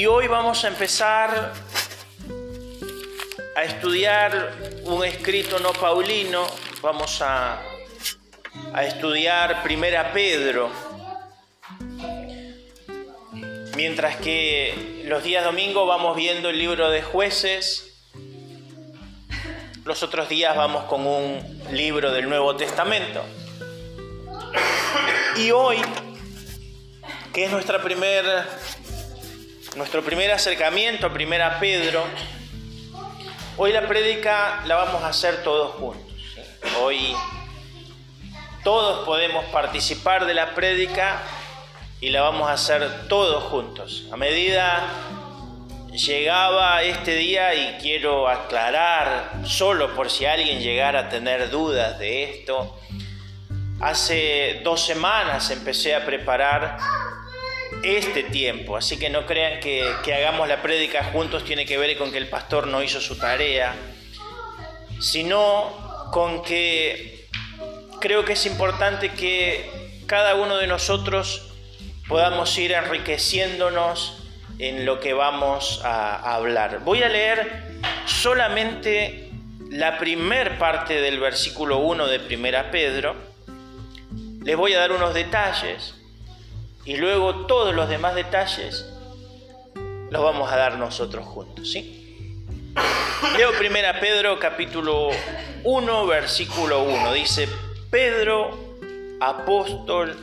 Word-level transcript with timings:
Y 0.00 0.06
hoy 0.06 0.28
vamos 0.28 0.64
a 0.64 0.68
empezar 0.68 1.52
a 3.54 3.64
estudiar 3.64 4.56
un 4.84 5.04
escrito 5.04 5.58
no 5.58 5.74
paulino, 5.74 6.46
vamos 6.80 7.20
a, 7.20 7.60
a 8.72 8.82
estudiar 8.82 9.62
Primera 9.62 10.10
Pedro, 10.14 10.70
mientras 13.76 14.16
que 14.16 15.04
los 15.04 15.22
días 15.22 15.44
domingos 15.44 15.86
vamos 15.86 16.16
viendo 16.16 16.48
el 16.48 16.56
libro 16.56 16.88
de 16.88 17.02
jueces, 17.02 17.92
los 19.84 20.02
otros 20.02 20.30
días 20.30 20.56
vamos 20.56 20.84
con 20.84 21.06
un 21.06 21.62
libro 21.72 22.10
del 22.10 22.26
Nuevo 22.26 22.56
Testamento. 22.56 23.22
Y 25.36 25.50
hoy, 25.50 25.76
que 27.34 27.44
es 27.44 27.50
nuestra 27.50 27.82
primer, 27.82 28.24
nuestro 29.76 30.02
primer 30.02 30.32
acercamiento 30.32 31.12
Primera 31.12 31.60
Pedro, 31.60 32.04
hoy 33.56 33.72
la 33.72 33.86
prédica 33.86 34.62
la 34.66 34.76
vamos 34.76 35.02
a 35.02 35.08
hacer 35.08 35.42
todos 35.44 35.76
juntos. 35.76 36.12
Hoy 36.80 37.14
todos 38.64 39.04
podemos 39.06 39.44
participar 39.46 40.26
de 40.26 40.34
la 40.34 40.54
prédica 40.54 41.22
y 42.00 42.10
la 42.10 42.22
vamos 42.22 42.48
a 42.48 42.54
hacer 42.54 43.08
todos 43.08 43.44
juntos. 43.44 44.06
A 44.12 44.16
medida 44.16 44.88
llegaba 45.92 46.82
este 46.82 47.14
día 47.14 47.54
y 47.54 47.78
quiero 47.80 48.28
aclarar, 48.28 49.42
solo 49.44 49.94
por 49.94 50.10
si 50.10 50.26
alguien 50.26 50.60
llegara 50.60 51.00
a 51.00 51.08
tener 51.08 51.48
dudas 51.48 51.98
de 51.98 52.24
esto, 52.24 52.76
hace 53.80 54.62
dos 54.64 54.84
semanas 54.84 55.48
empecé 55.50 55.94
a 55.94 56.04
preparar 56.04 56.76
este 57.82 58.24
tiempo, 58.24 58.76
así 58.76 58.98
que 58.98 59.10
no 59.10 59.26
crean 59.26 59.60
que, 59.60 59.90
que 60.04 60.14
hagamos 60.14 60.48
la 60.48 60.62
prédica 60.62 61.04
juntos 61.04 61.44
tiene 61.44 61.66
que 61.66 61.78
ver 61.78 61.96
con 61.96 62.12
que 62.12 62.18
el 62.18 62.28
pastor 62.28 62.66
no 62.66 62.82
hizo 62.82 63.00
su 63.00 63.16
tarea, 63.16 63.74
sino 65.00 66.08
con 66.12 66.42
que 66.42 67.28
creo 68.00 68.24
que 68.24 68.32
es 68.32 68.46
importante 68.46 69.10
que 69.10 69.70
cada 70.06 70.34
uno 70.34 70.56
de 70.56 70.66
nosotros 70.66 71.50
podamos 72.08 72.56
ir 72.58 72.72
enriqueciéndonos 72.72 74.24
en 74.58 74.84
lo 74.84 75.00
que 75.00 75.14
vamos 75.14 75.80
a 75.84 76.34
hablar. 76.34 76.80
Voy 76.80 77.02
a 77.02 77.08
leer 77.08 77.80
solamente 78.04 79.30
la 79.70 79.98
primer 79.98 80.58
parte 80.58 81.00
del 81.00 81.20
versículo 81.20 81.78
1 81.78 82.08
de 82.08 82.18
Primera 82.20 82.70
Pedro. 82.70 83.14
Les 84.42 84.56
voy 84.56 84.74
a 84.74 84.80
dar 84.80 84.92
unos 84.92 85.14
detalles 85.14 85.94
y 86.84 86.96
luego 86.96 87.46
todos 87.46 87.74
los 87.74 87.88
demás 87.88 88.14
detalles 88.14 88.86
los 90.10 90.22
vamos 90.22 90.50
a 90.50 90.56
dar 90.56 90.78
nosotros 90.78 91.26
juntos, 91.26 91.70
¿sí? 91.70 91.96
Leo 93.36 93.52
Primera 93.58 94.00
Pedro 94.00 94.38
capítulo 94.38 95.10
1 95.64 96.06
versículo 96.06 96.82
1. 96.82 97.12
Dice, 97.12 97.48
Pedro, 97.90 98.76
apóstol 99.20 100.16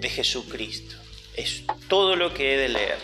de 0.00 0.08
Jesucristo. 0.08 0.96
Es 1.34 1.64
todo 1.88 2.16
lo 2.16 2.32
que 2.34 2.54
he 2.54 2.56
de 2.56 2.68
leer. 2.68 2.98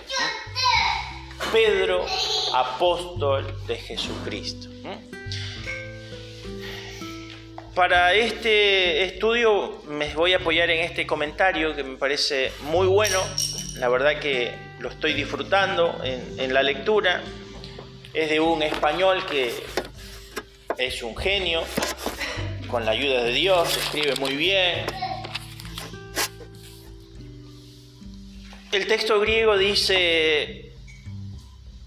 Pedro, 1.52 2.04
apóstol 2.54 3.54
de 3.66 3.76
Jesucristo. 3.76 4.68
Para 7.74 8.14
este 8.14 9.02
estudio 9.02 9.82
me 9.88 10.14
voy 10.14 10.32
a 10.32 10.36
apoyar 10.36 10.70
en 10.70 10.84
este 10.84 11.08
comentario 11.08 11.74
que 11.74 11.82
me 11.82 11.96
parece 11.96 12.52
muy 12.70 12.86
bueno. 12.86 13.18
La 13.78 13.88
verdad 13.88 14.20
que 14.20 14.52
lo 14.78 14.90
estoy 14.90 15.12
disfrutando 15.12 16.00
en, 16.04 16.54
la 16.54 16.62
lectura. 16.62 17.20
Es 18.12 18.30
de 18.30 18.38
un 18.38 18.62
español 18.62 19.26
que 19.26 19.52
es 20.78 21.02
un 21.02 21.16
genio, 21.16 21.64
con 22.68 22.84
la 22.84 22.92
ayuda 22.92 23.24
de 23.24 23.32
Dios, 23.32 23.76
escribe 23.76 24.14
muy 24.20 24.36
bien. 24.36 24.86
El 28.70 28.86
texto 28.86 29.18
griego 29.18 29.58
dice 29.58 30.70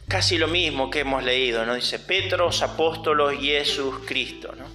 casi 0.09 0.37
lo 0.37 0.49
mismo 0.49 0.89
que 0.89 0.99
hemos 0.99 1.23
leído, 1.23 1.65
¿no? 1.65 1.75
Dice 1.75 1.97
Petros, 1.97 2.61
apóstolos, 2.61 3.35
Jesús, 3.39 3.99
Cristo, 4.05 4.53
¿no? 4.57 4.66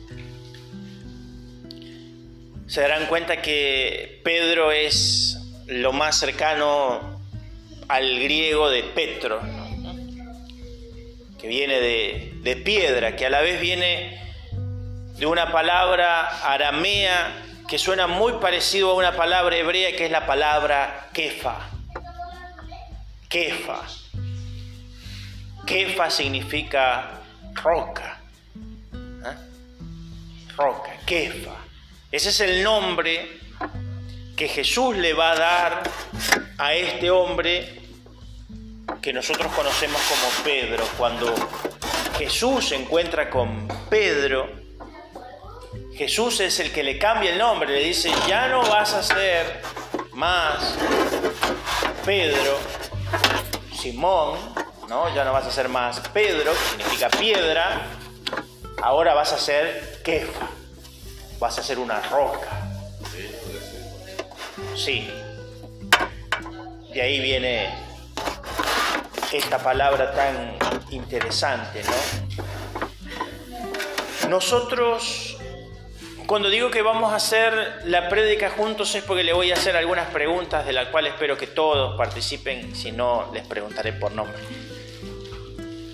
Se 2.72 2.80
darán 2.80 3.04
cuenta 3.04 3.42
que 3.42 4.22
Pedro 4.24 4.72
es 4.72 5.36
lo 5.66 5.92
más 5.92 6.18
cercano 6.18 7.20
al 7.86 8.18
griego 8.18 8.70
de 8.70 8.82
Petro, 8.82 9.42
que 11.38 11.48
viene 11.48 11.78
de, 11.80 12.32
de 12.36 12.56
piedra, 12.56 13.14
que 13.14 13.26
a 13.26 13.28
la 13.28 13.42
vez 13.42 13.60
viene 13.60 14.18
de 15.18 15.26
una 15.26 15.52
palabra 15.52 16.28
aramea 16.50 17.42
que 17.68 17.76
suena 17.76 18.06
muy 18.06 18.32
parecido 18.40 18.92
a 18.92 18.94
una 18.94 19.14
palabra 19.16 19.54
hebrea 19.54 19.94
que 19.94 20.06
es 20.06 20.10
la 20.10 20.24
palabra 20.24 21.10
kefa. 21.12 21.68
Kefa. 23.28 23.82
Kefa 25.66 26.08
significa 26.08 27.20
roca. 27.52 28.18
¿eh? 28.94 29.36
Roca, 30.56 30.96
kefa. 31.04 31.71
Ese 32.12 32.28
es 32.28 32.40
el 32.40 32.62
nombre 32.62 33.40
que 34.36 34.46
Jesús 34.46 34.94
le 34.98 35.14
va 35.14 35.32
a 35.32 35.34
dar 35.34 35.82
a 36.58 36.74
este 36.74 37.10
hombre 37.10 37.80
que 39.00 39.14
nosotros 39.14 39.50
conocemos 39.54 39.98
como 40.02 40.44
Pedro. 40.44 40.84
Cuando 40.98 41.34
Jesús 42.18 42.68
se 42.68 42.76
encuentra 42.76 43.30
con 43.30 43.66
Pedro, 43.88 44.46
Jesús 45.94 46.40
es 46.40 46.60
el 46.60 46.70
que 46.70 46.82
le 46.82 46.98
cambia 46.98 47.32
el 47.32 47.38
nombre, 47.38 47.72
le 47.72 47.82
dice, 47.82 48.12
ya 48.28 48.46
no 48.48 48.60
vas 48.60 48.92
a 48.92 49.02
ser 49.02 49.62
más 50.12 50.76
Pedro, 52.04 52.58
Simón, 53.74 54.38
¿no? 54.86 55.14
Ya 55.14 55.24
no 55.24 55.32
vas 55.32 55.46
a 55.46 55.50
ser 55.50 55.70
más 55.70 56.00
Pedro, 56.10 56.52
que 56.52 56.82
significa 56.82 57.08
piedra, 57.08 57.86
ahora 58.82 59.14
vas 59.14 59.32
a 59.32 59.38
ser 59.38 60.02
Kefa 60.04 60.51
vas 61.42 61.58
a 61.58 61.62
ser 61.64 61.80
una 61.80 62.00
roca. 62.02 62.48
Sí. 64.76 65.10
De 66.94 67.02
ahí 67.02 67.18
viene 67.18 67.68
esta 69.32 69.58
palabra 69.58 70.14
tan 70.14 70.56
interesante, 70.90 71.82
¿no? 71.82 71.90
Nosotros, 74.28 75.36
cuando 76.28 76.48
digo 76.48 76.70
que 76.70 76.80
vamos 76.80 77.12
a 77.12 77.16
hacer 77.16 77.80
la 77.86 78.08
prédica 78.08 78.50
juntos 78.50 78.94
es 78.94 79.02
porque 79.02 79.24
le 79.24 79.32
voy 79.32 79.50
a 79.50 79.54
hacer 79.54 79.76
algunas 79.76 80.10
preguntas 80.10 80.64
de 80.64 80.72
las 80.72 80.90
cuales 80.90 81.14
espero 81.14 81.36
que 81.36 81.48
todos 81.48 81.96
participen, 81.96 82.72
si 82.76 82.92
no 82.92 83.32
les 83.34 83.44
preguntaré 83.44 83.92
por 83.92 84.12
nombre. 84.12 84.38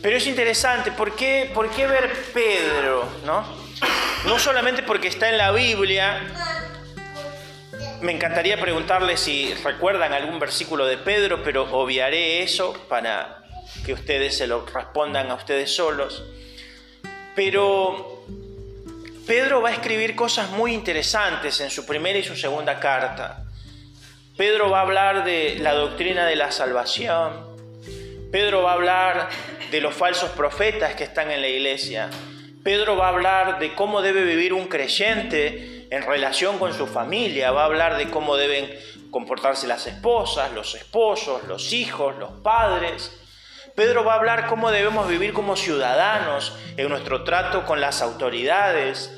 Pero 0.02 0.14
es 0.14 0.26
interesante, 0.26 0.92
¿por 0.92 1.16
qué, 1.16 1.50
por 1.54 1.70
qué 1.70 1.86
ver 1.86 2.12
Pedro, 2.34 3.08
no? 3.24 3.67
No 4.24 4.38
solamente 4.38 4.82
porque 4.82 5.08
está 5.08 5.28
en 5.28 5.38
la 5.38 5.52
Biblia, 5.52 6.20
me 8.00 8.12
encantaría 8.12 8.60
preguntarle 8.60 9.16
si 9.16 9.54
recuerdan 9.64 10.12
algún 10.12 10.38
versículo 10.38 10.86
de 10.86 10.98
Pedro, 10.98 11.42
pero 11.42 11.64
obviaré 11.72 12.42
eso 12.42 12.72
para 12.88 13.42
que 13.84 13.92
ustedes 13.92 14.36
se 14.36 14.46
lo 14.46 14.64
respondan 14.66 15.30
a 15.30 15.34
ustedes 15.34 15.74
solos. 15.74 16.24
Pero 17.34 18.24
Pedro 19.26 19.60
va 19.60 19.70
a 19.70 19.72
escribir 19.72 20.14
cosas 20.14 20.50
muy 20.50 20.72
interesantes 20.72 21.60
en 21.60 21.70
su 21.70 21.86
primera 21.86 22.18
y 22.18 22.24
su 22.24 22.36
segunda 22.36 22.80
carta. 22.80 23.44
Pedro 24.36 24.70
va 24.70 24.78
a 24.78 24.82
hablar 24.82 25.24
de 25.24 25.56
la 25.60 25.74
doctrina 25.74 26.24
de 26.24 26.36
la 26.36 26.52
salvación. 26.52 27.46
Pedro 28.30 28.62
va 28.62 28.70
a 28.70 28.74
hablar 28.74 29.28
de 29.70 29.80
los 29.80 29.94
falsos 29.94 30.30
profetas 30.30 30.94
que 30.94 31.04
están 31.04 31.30
en 31.30 31.40
la 31.40 31.48
iglesia. 31.48 32.08
Pedro 32.68 32.98
va 32.98 33.06
a 33.06 33.08
hablar 33.08 33.58
de 33.60 33.74
cómo 33.74 34.02
debe 34.02 34.24
vivir 34.24 34.52
un 34.52 34.66
creyente 34.66 35.86
en 35.88 36.02
relación 36.02 36.58
con 36.58 36.74
su 36.74 36.86
familia, 36.86 37.50
va 37.50 37.62
a 37.62 37.64
hablar 37.64 37.96
de 37.96 38.10
cómo 38.10 38.36
deben 38.36 38.70
comportarse 39.10 39.66
las 39.66 39.86
esposas, 39.86 40.52
los 40.52 40.74
esposos, 40.74 41.44
los 41.44 41.72
hijos, 41.72 42.18
los 42.18 42.30
padres. 42.42 43.18
Pedro 43.74 44.04
va 44.04 44.12
a 44.12 44.16
hablar 44.16 44.48
cómo 44.48 44.70
debemos 44.70 45.08
vivir 45.08 45.32
como 45.32 45.56
ciudadanos 45.56 46.58
en 46.76 46.90
nuestro 46.90 47.24
trato 47.24 47.64
con 47.64 47.80
las 47.80 48.02
autoridades. 48.02 49.14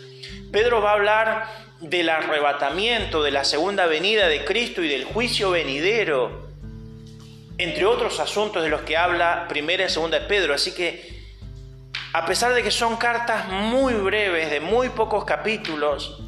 Pedro 0.52 0.80
va 0.80 0.90
a 0.90 0.94
hablar 0.94 1.48
del 1.80 2.08
arrebatamiento, 2.08 3.20
de 3.24 3.32
la 3.32 3.42
segunda 3.42 3.86
venida 3.86 4.28
de 4.28 4.44
Cristo 4.44 4.80
y 4.80 4.88
del 4.88 5.02
juicio 5.02 5.50
venidero, 5.50 6.46
entre 7.58 7.84
otros 7.84 8.20
asuntos 8.20 8.62
de 8.62 8.68
los 8.68 8.82
que 8.82 8.96
habla 8.96 9.46
primera 9.48 9.86
y 9.86 9.90
segunda 9.90 10.20
de 10.20 10.26
Pedro. 10.28 10.54
Así 10.54 10.72
que 10.72 11.18
a 12.12 12.26
pesar 12.26 12.54
de 12.54 12.62
que 12.62 12.70
son 12.70 12.96
cartas 12.96 13.48
muy 13.48 13.94
breves, 13.94 14.50
de 14.50 14.60
muy 14.60 14.88
pocos 14.88 15.24
capítulos, 15.24 16.20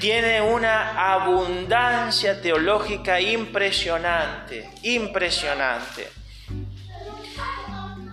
tiene 0.00 0.40
una 0.40 1.12
abundancia 1.14 2.40
teológica 2.42 3.20
impresionante, 3.20 4.70
impresionante. 4.82 6.10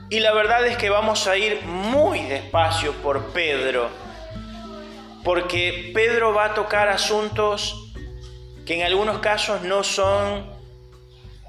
Y 0.10 0.20
la 0.20 0.34
verdad 0.34 0.66
es 0.68 0.78
que 0.78 0.90
vamos 0.90 1.28
a 1.28 1.36
ir 1.36 1.64
muy 1.64 2.22
despacio 2.22 2.94
por 3.02 3.34
Pedro, 3.34 3.90
porque 5.24 5.92
Pedro 5.94 6.34
va 6.34 6.46
a 6.46 6.54
tocar 6.54 6.88
asuntos 6.88 7.92
que 8.66 8.76
en 8.76 8.84
algunos 8.84 9.20
casos 9.20 9.64
no 9.64 9.84
son 9.84 10.46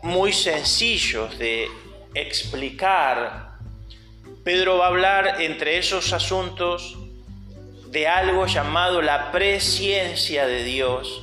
muy 0.02 0.32
sencillos 0.32 1.38
de 1.38 1.68
explicar. 2.14 3.43
Pedro 4.44 4.76
va 4.76 4.84
a 4.84 4.88
hablar 4.88 5.40
entre 5.40 5.78
esos 5.78 6.12
asuntos 6.12 6.98
de 7.86 8.06
algo 8.06 8.46
llamado 8.46 9.00
la 9.00 9.32
presciencia 9.32 10.46
de 10.46 10.64
Dios, 10.64 11.22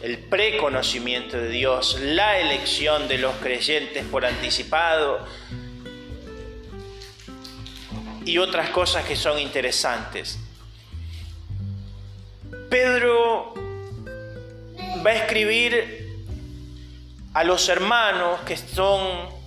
el 0.00 0.18
preconocimiento 0.18 1.38
de 1.38 1.48
Dios, 1.48 1.98
la 2.00 2.38
elección 2.38 3.08
de 3.08 3.18
los 3.18 3.34
creyentes 3.36 4.04
por 4.04 4.24
anticipado 4.24 5.26
y 8.24 8.38
otras 8.38 8.70
cosas 8.70 9.04
que 9.04 9.16
son 9.16 9.40
interesantes. 9.40 10.38
Pedro 12.68 13.54
va 15.04 15.10
a 15.10 15.14
escribir 15.14 16.24
a 17.34 17.42
los 17.42 17.68
hermanos 17.68 18.38
que 18.42 18.56
son 18.56 19.39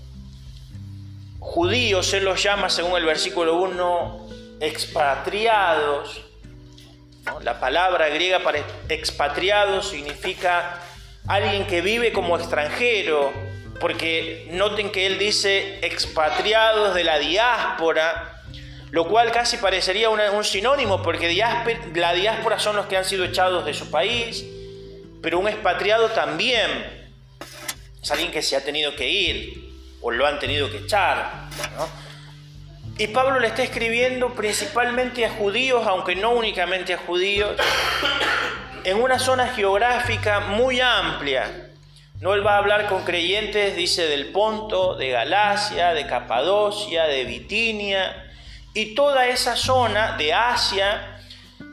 judíos, 1.43 2.13
él 2.13 2.23
los 2.23 2.41
llama 2.41 2.69
según 2.69 2.97
el 2.97 3.05
versículo 3.05 3.57
1 3.57 4.29
expatriados. 4.61 6.21
La 7.41 7.59
palabra 7.59 8.09
griega 8.09 8.39
para 8.39 8.59
expatriado 8.89 9.83
significa 9.83 10.81
alguien 11.27 11.67
que 11.67 11.81
vive 11.81 12.11
como 12.11 12.37
extranjero, 12.37 13.31
porque 13.79 14.47
noten 14.51 14.89
que 14.89 15.05
él 15.05 15.19
dice 15.19 15.79
expatriados 15.85 16.95
de 16.95 17.03
la 17.03 17.19
diáspora, 17.19 18.41
lo 18.91 19.07
cual 19.07 19.31
casi 19.31 19.57
parecería 19.57 20.09
un 20.09 20.43
sinónimo, 20.43 21.01
porque 21.03 21.33
la 21.95 22.13
diáspora 22.13 22.59
son 22.59 22.77
los 22.77 22.85
que 22.87 22.97
han 22.97 23.05
sido 23.05 23.25
echados 23.25 23.65
de 23.65 23.73
su 23.73 23.91
país, 23.91 24.45
pero 25.21 25.39
un 25.39 25.47
expatriado 25.47 26.09
también 26.09 27.09
es 28.01 28.11
alguien 28.11 28.31
que 28.31 28.41
se 28.41 28.55
ha 28.55 28.63
tenido 28.63 28.95
que 28.95 29.09
ir 29.09 29.62
o 30.03 30.11
lo 30.11 30.27
han 30.27 30.37
tenido 30.37 30.69
que 30.69 30.77
echar. 30.77 31.47
Y 32.97 33.07
Pablo 33.07 33.39
le 33.39 33.47
está 33.47 33.63
escribiendo 33.63 34.35
principalmente 34.35 35.25
a 35.25 35.31
judíos, 35.31 35.87
aunque 35.87 36.15
no 36.15 36.31
únicamente 36.31 36.93
a 36.93 36.97
judíos, 36.97 37.55
en 38.83 39.01
una 39.01 39.17
zona 39.17 39.47
geográfica 39.47 40.41
muy 40.41 40.79
amplia. 40.79 41.69
No 42.19 42.33
él 42.33 42.45
va 42.45 42.55
a 42.55 42.57
hablar 42.57 42.87
con 42.87 43.03
creyentes, 43.03 43.75
dice, 43.75 44.07
del 44.07 44.27
Ponto, 44.27 44.95
de 44.95 45.09
Galacia, 45.09 45.93
de 45.93 46.05
Capadocia, 46.05 47.05
de 47.05 47.23
Bitinia, 47.23 48.29
y 48.73 48.93
toda 48.93 49.27
esa 49.27 49.55
zona 49.55 50.17
de 50.17 50.33
Asia, 50.33 51.19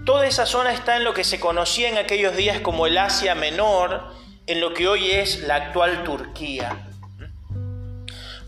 toda 0.07 0.27
esa 0.27 0.47
zona 0.47 0.73
está 0.73 0.97
en 0.97 1.05
lo 1.05 1.15
que 1.15 1.25
se 1.25 1.41
conocía 1.41 1.89
en 1.89 1.99
aquellos 1.99 2.37
días 2.37 2.61
como 2.61 2.87
el 2.87 2.97
Asia 2.97 3.35
Menor, 3.35 4.15
en 4.47 4.61
lo 4.61 4.73
que 4.73 4.89
hoy 4.89 5.11
es 5.11 5.41
la 5.41 5.57
actual 5.57 6.05
Turquía. 6.05 6.90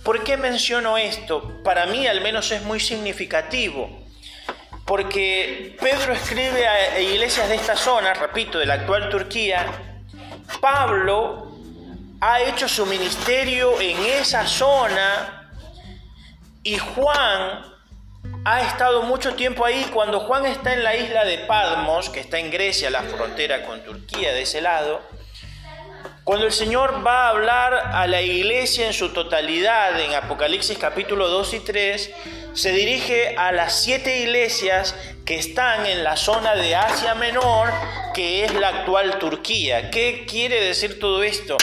¿Por 0.04 0.24
qué 0.24 0.36
menciono 0.36 0.98
esto? 0.98 1.62
Para 1.62 1.86
mí 1.86 2.06
al 2.06 2.20
menos 2.20 2.50
es 2.50 2.62
muy 2.62 2.80
significativo, 2.80 3.88
porque 4.84 5.76
Pedro 5.80 6.12
escribe 6.12 6.66
a 6.66 7.00
iglesias 7.00 7.48
de 7.48 7.54
esta 7.54 7.76
zona, 7.76 8.12
repito, 8.12 8.58
de 8.58 8.66
la 8.66 8.74
actual 8.74 9.08
Turquía, 9.08 9.66
Pablo 10.60 11.52
ha 12.20 12.40
hecho 12.40 12.68
su 12.68 12.84
ministerio 12.86 13.80
en 13.80 13.96
esa 14.20 14.46
zona 14.46 15.50
y 16.62 16.78
Juan 16.78 17.64
ha 18.44 18.60
estado 18.62 19.02
mucho 19.02 19.34
tiempo 19.34 19.64
ahí. 19.64 19.88
Cuando 19.92 20.20
Juan 20.20 20.46
está 20.46 20.72
en 20.72 20.82
la 20.82 20.96
isla 20.96 21.24
de 21.24 21.38
Padmos, 21.38 22.10
que 22.10 22.20
está 22.20 22.38
en 22.38 22.50
Grecia, 22.50 22.90
la 22.90 23.02
frontera 23.02 23.64
con 23.64 23.82
Turquía 23.82 24.32
de 24.32 24.42
ese 24.42 24.60
lado, 24.60 25.00
cuando 26.24 26.46
el 26.46 26.52
Señor 26.52 27.04
va 27.04 27.26
a 27.26 27.30
hablar 27.30 27.74
a 27.74 28.06
la 28.06 28.22
iglesia 28.22 28.86
en 28.86 28.92
su 28.92 29.08
totalidad 29.12 29.98
en 30.00 30.14
Apocalipsis 30.14 30.78
capítulo 30.78 31.28
2 31.28 31.54
y 31.54 31.60
3, 31.60 32.10
se 32.52 32.72
dirige 32.72 33.34
a 33.36 33.50
las 33.50 33.82
siete 33.82 34.20
iglesias 34.20 34.94
que 35.24 35.36
están 35.36 35.84
en 35.84 36.04
la 36.04 36.16
zona 36.16 36.54
de 36.54 36.76
Asia 36.76 37.16
Menor, 37.16 37.72
que 38.14 38.44
es 38.44 38.54
la 38.54 38.68
actual 38.68 39.18
Turquía. 39.18 39.90
¿Qué 39.90 40.24
quiere 40.28 40.62
decir 40.64 41.00
todo 41.00 41.24
esto? 41.24 41.56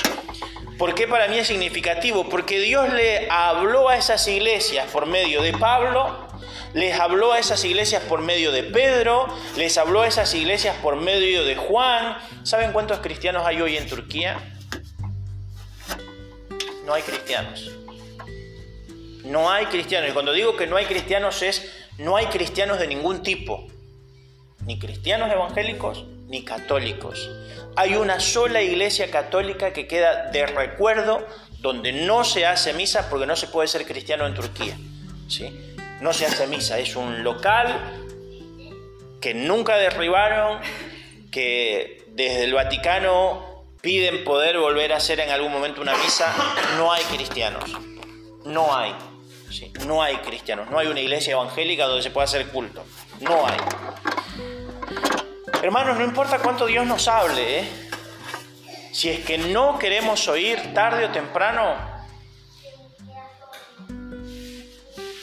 ¿Por 0.78 0.94
qué 0.94 1.08
para 1.08 1.28
mí 1.28 1.38
es 1.38 1.48
significativo? 1.48 2.28
Porque 2.28 2.60
Dios 2.60 2.92
le 2.92 3.30
habló 3.30 3.88
a 3.88 3.98
esas 3.98 4.28
iglesias 4.28 4.88
por 4.92 5.06
medio 5.06 5.42
de 5.42 5.54
Pablo, 5.54 6.29
les 6.74 7.00
habló 7.00 7.34
a 7.34 7.40
esas 7.40 7.64
iglesias 7.66 8.04
por 8.04 8.22
medio 8.22 8.52
de 8.52 8.64
Pedro, 8.64 9.28
les 9.58 9.78
habló 9.78 10.02
a 10.02 10.08
esas 10.08 10.34
iglesias 10.34 10.76
por 10.82 10.96
medio 10.96 11.44
de 11.44 11.56
Juan. 11.56 12.18
¿Saben 12.44 12.72
cuántos 12.72 13.00
cristianos 13.00 13.46
hay 13.46 13.62
hoy 13.62 13.78
en 13.78 13.88
Turquía? 13.88 14.40
No 16.86 16.94
hay 16.94 17.02
cristianos. 17.02 17.72
No 19.26 19.52
hay 19.52 19.66
cristianos. 19.68 20.10
Y 20.10 20.14
cuando 20.14 20.34
digo 20.34 20.56
que 20.56 20.68
no 20.68 20.76
hay 20.76 20.86
cristianos 20.86 21.42
es, 21.42 21.72
no 21.98 22.16
hay 22.16 22.28
cristianos 22.28 22.80
de 22.80 22.88
ningún 22.88 23.22
tipo. 23.22 23.68
Ni 24.66 24.80
cristianos 24.80 25.32
evangélicos, 25.32 26.06
ni 26.28 26.44
católicos. 26.44 27.30
Hay 27.76 27.96
una 27.96 28.20
sola 28.20 28.62
iglesia 28.62 29.10
católica 29.12 29.74
que 29.74 29.88
queda 29.88 30.32
de 30.32 30.46
recuerdo 30.46 31.26
donde 31.60 31.92
no 31.92 32.24
se 32.24 32.46
hace 32.46 32.74
misa 32.74 33.10
porque 33.10 33.26
no 33.26 33.36
se 33.36 33.48
puede 33.48 33.68
ser 33.68 33.86
cristiano 33.86 34.26
en 34.26 34.34
Turquía. 34.34 34.78
¿sí? 35.28 35.76
No 36.02 36.14
se 36.14 36.26
hace 36.26 36.48
misa, 36.48 36.80
es 36.80 36.96
un 36.96 37.24
local 37.24 38.00
que 39.22 39.34
nunca 39.34 39.78
derribaron, 39.78 40.60
que 41.32 42.06
desde 42.10 42.46
el 42.46 42.54
Vaticano 42.54 43.66
piden 43.82 44.24
poder 44.24 44.58
volver 44.60 44.94
a 44.94 44.98
hacer 44.98 45.20
en 45.20 45.30
algún 45.30 45.52
momento 45.52 45.82
una 45.82 45.96
misa, 45.98 46.34
no 46.78 46.92
hay 46.92 47.04
cristianos, 47.06 47.70
no 48.46 48.76
hay, 48.76 48.94
no 49.86 50.02
hay 50.02 50.18
cristianos, 50.18 50.70
no 50.70 50.80
hay 50.80 50.88
una 50.88 51.00
iglesia 51.00 51.34
evangélica 51.34 51.86
donde 51.86 52.04
se 52.04 52.12
pueda 52.12 52.26
hacer 52.26 52.48
culto, 52.48 52.86
no 53.22 53.46
hay. 53.46 53.58
Hermanos, 55.62 55.98
no 55.98 56.06
importa 56.06 56.40
cuánto 56.40 56.66
Dios 56.66 56.86
nos 56.86 57.08
hable, 57.08 57.60
¿eh? 57.60 57.68
si 58.92 59.10
es 59.10 59.26
que 59.26 59.38
no 59.38 59.78
queremos 59.80 60.28
oír 60.28 60.74
tarde 60.74 61.06
o 61.06 61.10
temprano, 61.10 61.76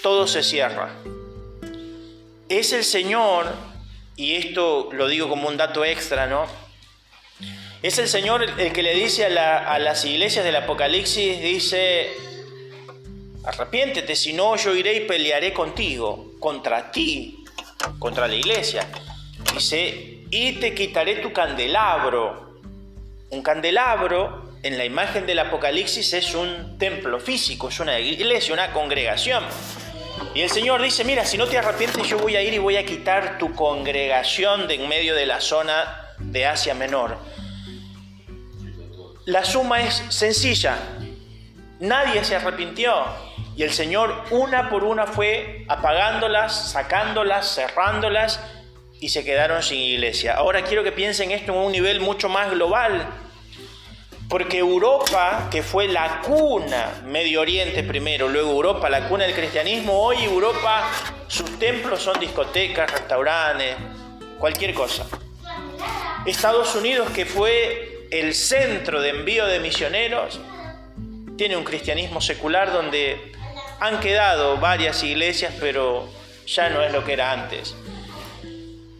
todo 0.06 0.28
se 0.28 0.44
cierra. 0.44 0.90
Es 2.48 2.72
el 2.72 2.84
Señor, 2.84 3.52
y 4.14 4.34
esto 4.34 4.88
lo 4.92 5.08
digo 5.08 5.28
como 5.28 5.48
un 5.48 5.56
dato 5.56 5.84
extra, 5.84 6.28
¿no? 6.28 6.46
Es 7.82 7.98
el 7.98 8.06
Señor 8.06 8.46
el 8.56 8.72
que 8.72 8.84
le 8.84 8.94
dice 8.94 9.26
a, 9.26 9.78
las 9.80 10.04
iglesias 10.04 10.44
del 10.44 10.54
Apocalipsis, 10.54 11.42
dice, 11.42 12.12
arrepiéntete, 13.42 14.14
si 14.14 14.32
no 14.32 14.54
yo 14.54 14.76
iré 14.76 14.94
y 14.94 15.00
pelearé 15.00 15.52
contigo, 15.52 16.34
contra 16.38 16.92
ti, 16.92 17.44
contra 17.98 18.28
la 18.28 18.36
iglesia. 18.36 18.88
Dice, 19.54 20.20
y 20.30 20.52
te 20.60 20.72
quitaré 20.72 21.16
tu 21.16 21.32
candelabro. 21.32 22.60
Un 23.30 23.42
candelabro 23.42 24.52
en 24.62 24.78
la 24.78 24.84
imagen 24.84 25.26
del 25.26 25.40
Apocalipsis 25.40 26.12
es 26.12 26.32
un 26.36 26.78
templo 26.78 27.18
físico, 27.18 27.70
es 27.70 27.80
una 27.80 27.98
iglesia, 27.98 28.54
una 28.54 28.72
congregación. 28.72 29.42
Y 30.36 30.42
el 30.42 30.50
Señor 30.50 30.82
dice, 30.82 31.02
mira, 31.02 31.24
si 31.24 31.38
no 31.38 31.46
te 31.46 31.56
arrepientes 31.56 32.06
yo 32.06 32.18
voy 32.18 32.36
a 32.36 32.42
ir 32.42 32.52
y 32.52 32.58
voy 32.58 32.76
a 32.76 32.84
quitar 32.84 33.38
tu 33.38 33.54
congregación 33.54 34.68
de 34.68 34.74
en 34.74 34.86
medio 34.86 35.14
de 35.14 35.24
la 35.24 35.40
zona 35.40 36.10
de 36.18 36.44
Asia 36.44 36.74
Menor. 36.74 37.16
La 39.24 39.46
suma 39.46 39.80
es 39.80 39.94
sencilla. 40.10 40.76
Nadie 41.80 42.22
se 42.22 42.36
arrepintió. 42.36 42.92
Y 43.56 43.62
el 43.62 43.72
Señor 43.72 44.24
una 44.30 44.68
por 44.68 44.84
una 44.84 45.06
fue 45.06 45.64
apagándolas, 45.68 46.70
sacándolas, 46.70 47.54
cerrándolas 47.54 48.38
y 49.00 49.08
se 49.08 49.24
quedaron 49.24 49.62
sin 49.62 49.78
iglesia. 49.78 50.34
Ahora 50.34 50.64
quiero 50.64 50.84
que 50.84 50.92
piensen 50.92 51.30
esto 51.30 51.54
en 51.54 51.60
un 51.60 51.72
nivel 51.72 52.00
mucho 52.00 52.28
más 52.28 52.50
global. 52.50 53.08
Porque 54.28 54.58
Europa, 54.58 55.48
que 55.50 55.62
fue 55.62 55.86
la 55.86 56.20
cuna, 56.20 57.02
Medio 57.04 57.40
Oriente 57.40 57.84
primero, 57.84 58.28
luego 58.28 58.50
Europa, 58.50 58.90
la 58.90 59.08
cuna 59.08 59.24
del 59.24 59.34
cristianismo, 59.34 60.00
hoy 60.00 60.24
Europa, 60.24 60.90
sus 61.28 61.58
templos 61.58 62.02
son 62.02 62.18
discotecas, 62.18 62.90
restaurantes, 62.90 63.76
cualquier 64.38 64.74
cosa. 64.74 65.06
Estados 66.26 66.74
Unidos, 66.74 67.08
que 67.10 67.24
fue 67.24 68.08
el 68.10 68.34
centro 68.34 69.00
de 69.00 69.10
envío 69.10 69.46
de 69.46 69.60
misioneros, 69.60 70.40
tiene 71.36 71.56
un 71.56 71.62
cristianismo 71.64 72.20
secular 72.20 72.72
donde 72.72 73.32
han 73.78 74.00
quedado 74.00 74.56
varias 74.56 75.04
iglesias, 75.04 75.54
pero 75.60 76.08
ya 76.46 76.68
no 76.70 76.82
es 76.82 76.92
lo 76.92 77.04
que 77.04 77.12
era 77.12 77.30
antes. 77.30 77.76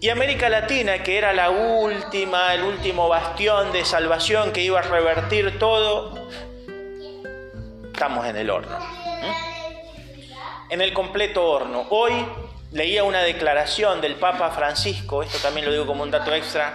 Y 0.01 0.11
América 0.11 0.49
Latina, 0.49 1.03
que 1.03 1.17
era 1.17 1.33
la 1.33 1.51
última, 1.51 2.55
el 2.55 2.63
último 2.63 3.09
bastión 3.09 3.73
de 3.73 3.85
salvación 3.85 4.53
que 4.53 4.63
iba 4.63 4.81
a 4.81 4.83
revertir 4.83 5.59
todo, 5.59 6.29
estamos 7.93 8.27
en 8.27 8.37
el 8.37 8.51
horno. 8.51 8.77
¿eh? 8.77 9.57
en 10.69 10.81
el 10.81 10.93
completo 10.93 11.45
horno. 11.47 11.87
Hoy 11.91 12.13
leía 12.73 13.05
una 13.05 13.23
declaración 13.23 14.01
del 14.01 14.17
Papa 14.17 14.51
Francisco, 14.51 15.23
esto 15.23 15.39
también 15.39 15.67
lo 15.67 15.73
digo 15.73 15.87
como 15.87 16.03
un 16.03 16.11
dato 16.11 16.35
extra, 16.35 16.73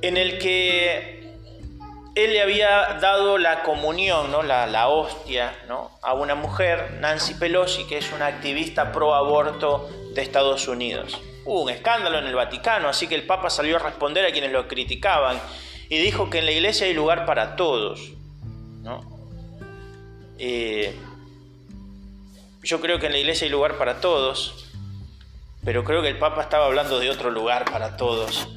en 0.00 0.16
el 0.16 0.38
que 0.38 1.36
él 2.14 2.32
le 2.32 2.42
había 2.42 2.98
dado 3.00 3.38
la 3.38 3.62
comunión, 3.62 4.30
¿no? 4.30 4.42
la, 4.42 4.88
hostia, 4.88 5.54
¿no? 5.68 5.90
a 6.02 6.14
una 6.14 6.34
mujer, 6.34 6.98
Nancy 7.00 7.34
Pelosi, 7.34 7.86
que 7.86 7.98
es 7.98 8.12
una 8.12 8.26
activista 8.26 8.92
pro 8.92 9.14
aborto 9.14 9.88
de 10.14 10.22
Estados 10.22 10.68
Unidos. 10.68 11.20
Hubo 11.44 11.62
un 11.62 11.70
escándalo 11.70 12.18
en 12.18 12.26
el 12.26 12.34
Vaticano, 12.34 12.88
así 12.88 13.06
que 13.06 13.14
el 13.14 13.24
Papa 13.24 13.50
salió 13.50 13.76
a 13.76 13.78
responder 13.80 14.24
a 14.24 14.32
quienes 14.32 14.52
lo 14.52 14.68
criticaban 14.68 15.40
y 15.88 15.98
dijo 15.98 16.30
que 16.30 16.38
en 16.38 16.46
la 16.46 16.52
iglesia 16.52 16.86
hay 16.86 16.94
lugar 16.94 17.26
para 17.26 17.56
todos. 17.56 18.12
Eh, 20.38 20.94
yo 22.62 22.80
creo 22.80 22.98
que 22.98 23.06
en 23.06 23.12
la 23.12 23.18
iglesia 23.18 23.44
hay 23.44 23.50
lugar 23.50 23.76
para 23.76 24.00
todos, 24.00 24.70
pero 25.64 25.84
creo 25.84 26.02
que 26.02 26.08
el 26.08 26.18
Papa 26.18 26.42
estaba 26.42 26.66
hablando 26.66 26.98
de 26.98 27.10
otro 27.10 27.30
lugar 27.30 27.64
para 27.70 27.96
todos, 27.96 28.48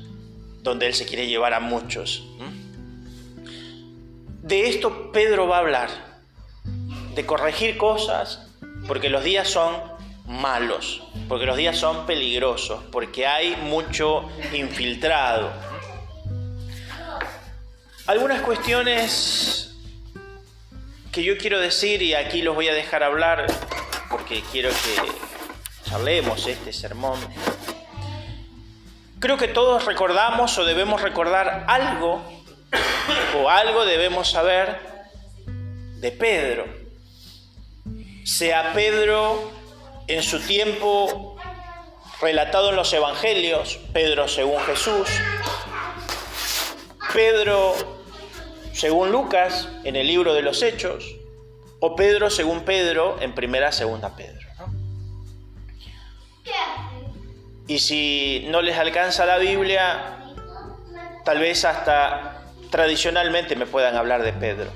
donde 0.62 0.88
él 0.88 0.94
se 0.94 1.06
quiere 1.06 1.27
llevar 1.27 1.54
a 1.54 1.60
muchos. 1.60 2.24
De 4.42 4.70
esto 4.70 5.12
Pedro 5.12 5.48
va 5.48 5.58
a 5.58 5.60
hablar, 5.62 5.89
de 7.15 7.25
corregir 7.25 7.77
cosas, 7.77 8.48
porque 8.88 9.10
los 9.10 9.24
días 9.24 9.48
son 9.48 9.95
malos, 10.25 11.03
porque 11.27 11.46
los 11.46 11.58
días 11.58 11.77
son 11.77 12.05
peligrosos, 12.05 12.84
porque 12.91 13.27
hay 13.27 13.55
mucho 13.58 14.29
infiltrado. 14.53 15.51
Algunas 18.08 18.41
cuestiones 18.41 19.75
que 21.12 21.24
yo 21.24 21.38
quiero 21.38 21.60
decir 21.60 22.01
y 22.01 22.13
aquí 22.13 22.41
los 22.41 22.55
voy 22.55 22.67
a 22.67 22.74
dejar 22.74 23.03
hablar 23.03 23.48
porque 24.10 24.44
quiero 24.51 24.70
que 24.70 25.89
charlemos 25.89 26.46
este 26.46 26.74
sermón. 26.74 27.20
Creo 29.20 29.38
que 29.38 29.48
todos 29.48 29.86
recordamos 29.86 30.58
o 30.58 30.65
debemos 30.65 31.01
recordar 31.01 31.65
algo 31.67 32.22
o 33.38 33.50
algo 33.50 33.86
debemos 33.86 34.29
saber 34.29 34.77
de 35.46 36.12
Pedro. 36.12 36.65
Sea 38.24 38.74
Pedro 38.74 39.51
en 40.08 40.24
su 40.24 40.40
tiempo 40.40 41.38
relatado 42.22 42.70
en 42.70 42.76
los 42.76 42.94
evangelios, 42.94 43.80
Pedro 43.94 44.28
según 44.28 44.60
Jesús, 44.62 45.08
Pedro 47.14 47.74
según 48.74 49.12
Lucas 49.12 49.70
en 49.84 49.96
el 49.96 50.08
libro 50.08 50.34
de 50.34 50.42
los 50.42 50.62
Hechos, 50.62 51.16
o 51.80 51.96
Pedro 51.96 52.30
según 52.30 52.62
Pedro 52.62 53.18
en 53.22 53.34
primera, 53.34 53.72
segunda 53.72 54.16
Pedro. 54.16 54.46
Y 57.68 57.80
si 57.80 58.46
no 58.50 58.62
les 58.62 58.78
alcanza 58.78 59.26
la 59.26 59.38
Biblia, 59.38 60.34
tal 61.24 61.40
vez 61.40 61.66
hasta 61.66 62.44
tradicionalmente 62.70 63.56
me 63.56 63.66
puedan 63.66 63.96
hablar 63.96 64.22
de 64.22 64.34
Pedro. 64.34 64.72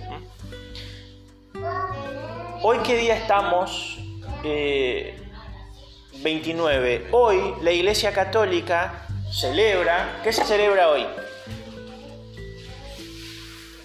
Hoy 2.62 2.80
qué 2.80 2.96
día 2.98 3.16
estamos? 3.16 4.00
29. 4.44 6.94
Eh, 6.94 7.08
hoy 7.12 7.56
la 7.62 7.72
Iglesia 7.72 8.14
Católica 8.14 9.06
celebra, 9.32 10.20
¿qué 10.24 10.34
se 10.34 10.44
celebra 10.46 10.90
hoy? 10.90 11.06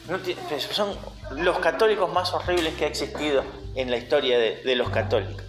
Pues, 0.06 0.36
son 0.64 0.94
los 1.36 1.58
católicos 1.58 2.12
más 2.12 2.34
horribles 2.34 2.74
que 2.74 2.84
ha 2.84 2.88
existido 2.88 3.42
en 3.74 3.90
la 3.90 3.96
historia 3.96 4.38
de, 4.38 4.76
los 4.76 4.90
católicos. 4.90 5.42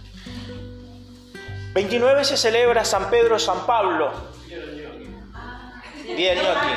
29 1.74 2.24
se 2.24 2.38
celebra 2.38 2.84
San 2.84 3.10
Pedro, 3.10 3.38
San 3.38 3.64
Pablo. 3.66 4.12
Día 6.16 6.34
de 6.34 6.40
Gnocchi. 6.40 6.72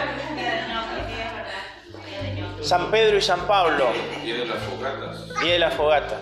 San 2.61 2.91
Pedro 2.91 3.17
y 3.17 3.21
San 3.21 3.47
Pablo. 3.47 3.87
Día 4.23 4.35
de 4.35 4.45
las 4.45 4.61
fogatas. 4.63 5.27
Día 5.41 5.53
de 5.53 5.59
la 5.59 5.71
fogata. 5.71 6.19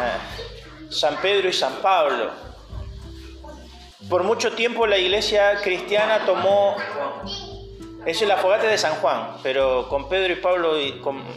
Eh, 0.00 0.31
San 0.92 1.16
Pedro 1.16 1.48
y 1.48 1.52
San 1.52 1.74
Pablo. 1.76 2.30
Por 4.08 4.24
mucho 4.24 4.52
tiempo 4.52 4.86
la 4.86 4.98
iglesia 4.98 5.60
cristiana 5.62 6.24
tomó 6.26 6.76
es 8.04 8.20
la 8.22 8.36
fogata 8.36 8.66
de 8.66 8.76
San 8.76 8.94
Juan, 8.96 9.36
pero 9.42 9.88
con 9.88 10.08
Pedro 10.08 10.32
y 10.32 10.36
Pablo 10.36 10.74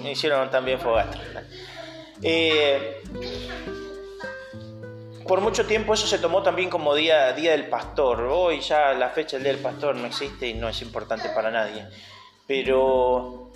hicieron 0.04 0.50
también 0.50 0.80
fogata. 0.80 1.20
Eh, 2.22 3.04
por 5.28 5.42
mucho 5.42 5.66
tiempo 5.66 5.94
eso 5.94 6.08
se 6.08 6.18
tomó 6.18 6.42
también 6.42 6.70
como 6.70 6.96
día, 6.96 7.34
día 7.34 7.52
del 7.52 7.68
pastor. 7.68 8.22
Hoy 8.22 8.62
ya 8.62 8.94
la 8.94 9.10
fecha 9.10 9.38
del 9.38 9.44
día 9.44 9.54
del 9.54 9.62
pastor 9.62 9.96
no 9.96 10.08
existe 10.08 10.48
y 10.48 10.54
no 10.56 10.68
es 10.68 10.82
importante 10.82 11.30
para 11.30 11.52
nadie. 11.52 11.86
Pero 12.48 13.52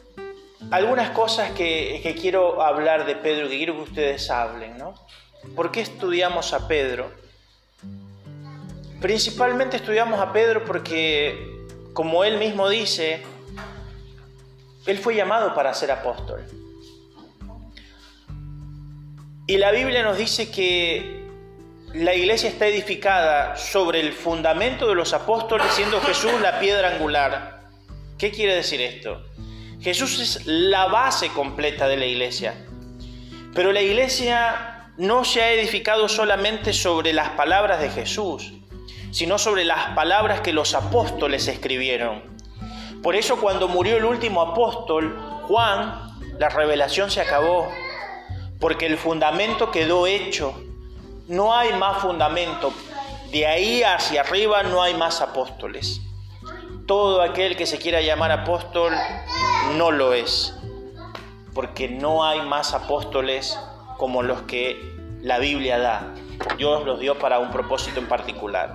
algunas 0.71 1.09
cosas 1.11 1.51
que, 1.51 1.99
que 2.03 2.13
quiero 2.13 2.61
hablar 2.61 3.05
de 3.05 3.15
Pedro, 3.15 3.49
que 3.49 3.57
quiero 3.57 3.75
que 3.75 3.81
ustedes 3.81 4.29
hablen, 4.29 4.77
¿no? 4.77 4.93
¿Por 5.55 5.72
qué 5.72 5.81
estudiamos 5.81 6.53
a 6.53 6.67
Pedro? 6.67 7.12
Principalmente 9.01 9.77
estudiamos 9.77 10.19
a 10.19 10.34
Pedro 10.34 10.65
porque 10.65 11.65
como 11.93 12.24
él 12.24 12.38
mismo 12.38 12.69
dice, 12.69 13.24
él 14.86 14.98
fue 14.98 15.15
llamado 15.15 15.53
para 15.53 15.74
ser 15.74 15.91
apóstol. 15.91 16.46
Y 19.48 19.58
la 19.58 19.72
Biblia 19.72 20.03
nos 20.03 20.17
dice 20.17 20.51
que 20.51 21.27
la 21.93 22.13
iglesia 22.13 22.50
está 22.50 22.67
edificada 22.67 23.55
sobre 23.55 24.00
el 24.00 24.13
fundamento 24.13 24.88
de 24.88 24.96
los 24.96 25.13
apóstoles, 25.13 25.67
siendo 25.72 26.00
Jesús 26.01 26.31
la 26.41 26.60
piedra 26.60 26.96
angular. 26.96 27.62
¿Qué 28.17 28.31
quiere 28.31 28.53
decir 28.53 28.79
esto? 28.81 29.25
Jesús 29.81 30.19
es 30.19 30.46
la 30.46 30.86
base 30.88 31.29
completa 31.29 31.88
de 31.88 31.98
la 31.98 32.05
iglesia. 32.05 32.53
Pero 33.55 33.72
la 33.72 33.81
iglesia 33.81 34.78
no 34.99 35.23
se 35.23 35.41
ha 35.41 35.53
edificado 35.53 36.09
solamente 36.09 36.73
sobre 36.73 37.13
las 37.13 37.29
palabras 37.29 37.79
de 37.79 37.89
Jesús, 37.89 38.51
sino 39.11 39.37
sobre 39.37 39.63
las 39.63 39.95
palabras 39.95 40.41
que 40.41 40.51
los 40.51 40.73
apóstoles 40.73 41.47
escribieron. 41.47 42.21
Por 43.01 43.15
eso 43.15 43.39
cuando 43.39 43.69
murió 43.69 43.95
el 43.95 44.03
último 44.03 44.41
apóstol, 44.41 45.17
Juan, 45.47 46.17
la 46.37 46.49
revelación 46.49 47.09
se 47.09 47.21
acabó, 47.21 47.71
porque 48.59 48.87
el 48.87 48.97
fundamento 48.97 49.71
quedó 49.71 50.05
hecho. 50.05 50.53
No 51.29 51.55
hay 51.55 51.71
más 51.77 52.01
fundamento. 52.01 52.73
De 53.31 53.47
ahí 53.47 53.83
hacia 53.83 54.19
arriba 54.19 54.63
no 54.63 54.83
hay 54.83 54.95
más 54.95 55.21
apóstoles. 55.21 56.01
Todo 56.87 57.21
aquel 57.21 57.55
que 57.55 57.65
se 57.65 57.77
quiera 57.77 58.01
llamar 58.01 58.33
apóstol 58.33 58.91
no 59.77 59.91
lo 59.91 60.11
es, 60.11 60.53
porque 61.53 61.87
no 61.87 62.25
hay 62.25 62.41
más 62.41 62.73
apóstoles 62.73 63.57
como 63.99 64.23
los 64.23 64.43
que 64.43 64.95
la 65.21 65.37
Biblia 65.39 65.77
da. 65.77 66.15
Dios 66.57 66.85
los 66.85 67.01
dio 67.01 67.19
para 67.19 67.37
un 67.37 67.51
propósito 67.51 67.99
en 67.99 68.07
particular. 68.07 68.73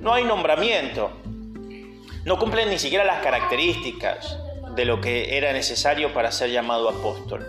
No 0.00 0.14
hay 0.14 0.24
nombramiento. 0.24 1.10
No 2.24 2.38
cumplen 2.38 2.70
ni 2.70 2.78
siquiera 2.78 3.04
las 3.04 3.22
características 3.22 4.38
de 4.74 4.86
lo 4.86 5.02
que 5.02 5.36
era 5.36 5.52
necesario 5.52 6.14
para 6.14 6.32
ser 6.32 6.50
llamado 6.50 6.88
apóstol. 6.88 7.46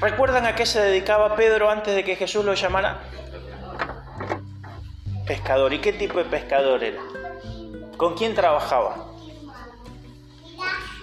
¿Recuerdan 0.00 0.46
a 0.46 0.54
qué 0.54 0.64
se 0.64 0.80
dedicaba 0.80 1.34
Pedro 1.34 1.68
antes 1.68 1.96
de 1.96 2.04
que 2.04 2.14
Jesús 2.14 2.44
lo 2.44 2.54
llamara? 2.54 3.00
Pescador. 5.26 5.72
¿Y 5.72 5.80
qué 5.80 5.92
tipo 5.92 6.18
de 6.18 6.24
pescador 6.24 6.84
era? 6.84 7.02
¿Con 7.96 8.14
quién 8.14 8.32
trabajaba? 8.32 9.08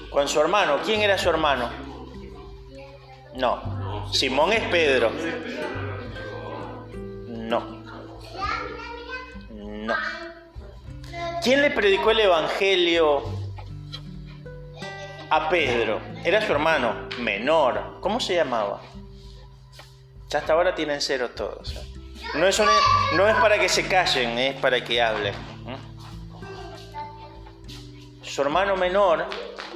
Con 0.10 0.30
su 0.30 0.40
hermano. 0.40 0.78
¿Quién 0.86 1.02
era 1.02 1.18
su 1.18 1.30
hermano? 1.30 1.93
No, 3.36 4.12
Simón 4.14 4.54
es 4.54 4.64
Pedro. 4.70 5.12
No. 7.28 7.84
No. 9.52 9.96
¿Quién 11.42 11.62
le 11.62 11.72
predicó 11.72 12.12
el 12.12 12.22
Evangelio 12.22 13.24
a 15.30 15.50
Pedro? 15.50 16.00
Era 16.24 16.46
su 16.46 16.52
hermano 16.52 17.10
menor. 17.20 18.00
¿Cómo 18.02 18.20
se 18.20 18.36
llamaba? 18.36 18.82
Ya 20.30 20.40
hasta 20.40 20.54
ahora 20.54 20.74
tienen 20.76 21.02
cero 21.02 21.32
todos. 21.36 21.76
No 22.36 22.48
es, 22.48 22.62
no 23.16 23.28
es 23.28 23.36
para 23.36 23.60
que 23.60 23.68
se 23.68 23.88
callen, 23.88 24.38
es 24.38 24.56
para 24.56 24.84
que 24.84 25.02
hablen. 25.02 25.34
Su 28.22 28.42
hermano 28.42 28.76
menor, 28.76 29.28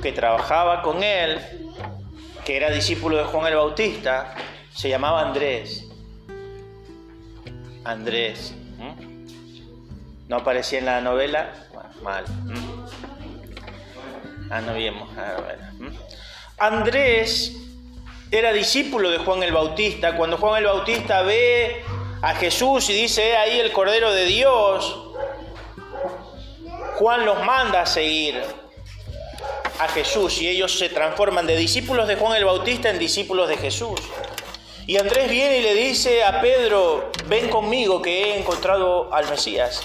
que 0.02 0.12
trabajaba 0.12 0.82
con 0.82 1.04
él, 1.04 1.40
que 2.48 2.56
era 2.56 2.70
discípulo 2.70 3.18
de 3.18 3.25
Juan 3.25 3.46
el 3.48 3.58
Bautista, 3.58 4.34
se 4.74 4.88
llamaba 4.88 5.20
Andrés. 5.20 5.84
Andrés. 7.84 8.56
¿No 10.30 10.38
aparecía 10.38 10.80
en 10.80 10.86
la 10.86 11.01
novela? 11.01 11.51
mal. 12.01 12.24
Ah, 14.50 14.62
no 14.62 14.75
vimos. 14.75 15.10
Andrés 16.58 17.54
era 18.32 18.54
discípulo 18.54 19.10
de 19.10 19.18
Juan 19.18 19.44
el 19.44 19.51
Bautista. 19.51 20.16
Cuando 20.16 20.38
Juan 20.38 20.60
el 20.60 20.70
Bautista 20.70 21.24
ve 21.24 21.84
a 22.22 22.34
Jesús 22.36 22.89
y 22.89 22.94
dice, 22.94 23.36
ahí 23.36 23.60
el 23.60 23.74
Cordero 23.74 24.13
de 24.13 24.24
Dios, 24.24 25.12
Juan 26.96 27.25
los 27.25 27.44
manda 27.44 27.82
a 27.82 27.86
seguir 27.86 28.42
a 29.79 29.88
Jesús 29.88 30.41
y 30.41 30.50
ellos 30.50 30.77
se 30.77 30.89
transforman 30.89 31.46
de 31.48 31.55
discípulos 31.55 32.07
de 32.07 32.15
Juan 32.15 32.36
el 32.36 32.46
Bautista 32.46 32.89
en 32.89 33.00
discípulos 33.00 33.48
de 33.50 33.57
Jesús. 33.57 34.00
Y 34.86 34.98
Andrés 34.98 35.29
viene 35.29 35.57
y 35.57 35.62
le 35.62 35.75
dice 35.75 36.24
a 36.24 36.39
Pedro, 36.39 37.12
ven 37.27 37.50
conmigo 37.50 38.01
que 38.01 38.24
he 38.24 38.39
encontrado 38.39 39.13
al 39.13 39.29
Mesías. 39.29 39.84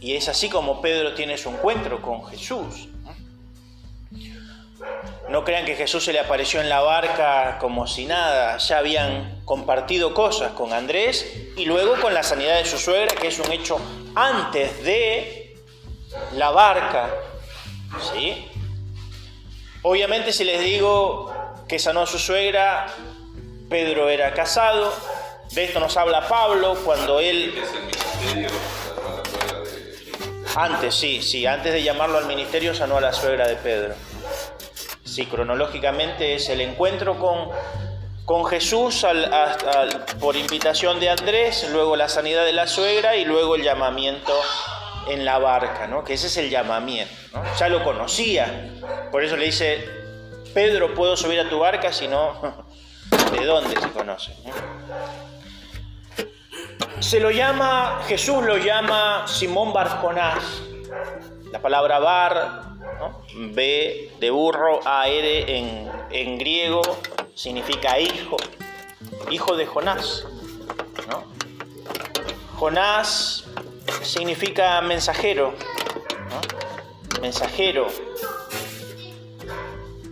Y 0.00 0.16
es 0.16 0.28
así 0.28 0.48
como 0.48 0.82
Pedro 0.82 1.14
tiene 1.14 1.38
su 1.38 1.48
encuentro 1.48 2.02
con 2.02 2.26
Jesús. 2.26 2.88
No 5.28 5.44
crean 5.44 5.64
que 5.64 5.76
Jesús 5.76 6.04
se 6.04 6.12
le 6.12 6.20
apareció 6.20 6.60
en 6.60 6.68
la 6.68 6.80
barca 6.80 7.58
como 7.58 7.86
si 7.86 8.04
nada, 8.04 8.58
ya 8.58 8.78
habían 8.78 9.40
compartido 9.44 10.12
cosas 10.12 10.52
con 10.52 10.72
Andrés 10.72 11.26
y 11.56 11.64
luego 11.64 11.94
con 12.00 12.12
la 12.12 12.22
sanidad 12.22 12.58
de 12.58 12.66
su 12.66 12.78
suegra, 12.78 13.14
que 13.14 13.28
es 13.28 13.38
un 13.38 13.50
hecho 13.50 13.78
antes 14.14 14.82
de 14.84 15.56
la 16.32 16.50
barca. 16.50 17.14
¿Sí? 18.00 18.48
Obviamente 19.82 20.32
si 20.32 20.44
les 20.44 20.60
digo 20.60 21.32
que 21.68 21.78
sanó 21.78 22.02
a 22.02 22.06
su 22.06 22.18
suegra, 22.18 22.86
Pedro 23.68 24.08
era 24.08 24.32
casado, 24.32 24.92
de 25.52 25.64
esto 25.64 25.80
nos 25.80 25.96
habla 25.96 26.26
Pablo 26.26 26.76
cuando 26.84 27.20
él... 27.20 27.54
Antes, 30.56 30.94
sí, 30.94 31.20
sí, 31.20 31.46
antes 31.46 31.72
de 31.72 31.82
llamarlo 31.82 32.18
al 32.18 32.26
ministerio 32.26 32.74
sanó 32.74 32.98
a 32.98 33.00
la 33.00 33.12
suegra 33.12 33.48
de 33.48 33.56
Pedro. 33.56 33.94
Sí, 35.04 35.26
cronológicamente 35.26 36.34
es 36.34 36.48
el 36.48 36.60
encuentro 36.60 37.18
con, 37.18 37.50
con 38.24 38.46
Jesús 38.46 39.04
por 40.20 40.36
invitación 40.36 41.00
de 41.00 41.10
Andrés, 41.10 41.68
luego 41.70 41.96
la 41.96 42.08
sanidad 42.08 42.44
de 42.44 42.52
la 42.52 42.66
suegra 42.66 43.16
y 43.16 43.24
luego 43.24 43.56
el 43.56 43.62
llamamiento 43.62 44.32
en 45.08 45.24
la 45.24 45.38
barca, 45.38 45.86
¿no? 45.86 46.04
que 46.04 46.14
ese 46.14 46.26
es 46.26 46.36
el 46.36 46.50
llamamiento. 46.50 47.14
Ya 47.58 47.68
lo 47.68 47.82
conocía, 47.84 48.70
por 49.10 49.22
eso 49.22 49.36
le 49.36 49.46
dice, 49.46 49.88
Pedro, 50.52 50.94
¿puedo 50.94 51.16
subir 51.16 51.40
a 51.40 51.48
tu 51.48 51.58
barca? 51.58 51.92
Si 51.92 52.08
no, 52.08 52.64
¿de 53.32 53.44
dónde 53.44 53.80
se 53.80 53.90
conoce? 53.90 54.32
Se 57.00 57.20
lo 57.20 57.30
llama, 57.30 58.02
Jesús 58.06 58.44
lo 58.44 58.56
llama 58.56 59.24
Simón 59.26 59.72
Barjonás. 59.72 60.62
La 61.52 61.60
palabra 61.60 61.98
bar 61.98 62.62
B 63.34 64.12
de 64.18 64.30
burro, 64.30 64.80
a 64.86 65.08
en, 65.08 65.90
en 66.10 66.38
griego 66.38 66.82
significa 67.34 67.98
hijo, 67.98 68.36
hijo 69.30 69.56
de 69.56 69.66
Jonás. 69.66 70.24
Jonás 72.56 73.44
significa 74.02 74.80
mensajero, 74.80 75.54
mensajero. 77.20 77.88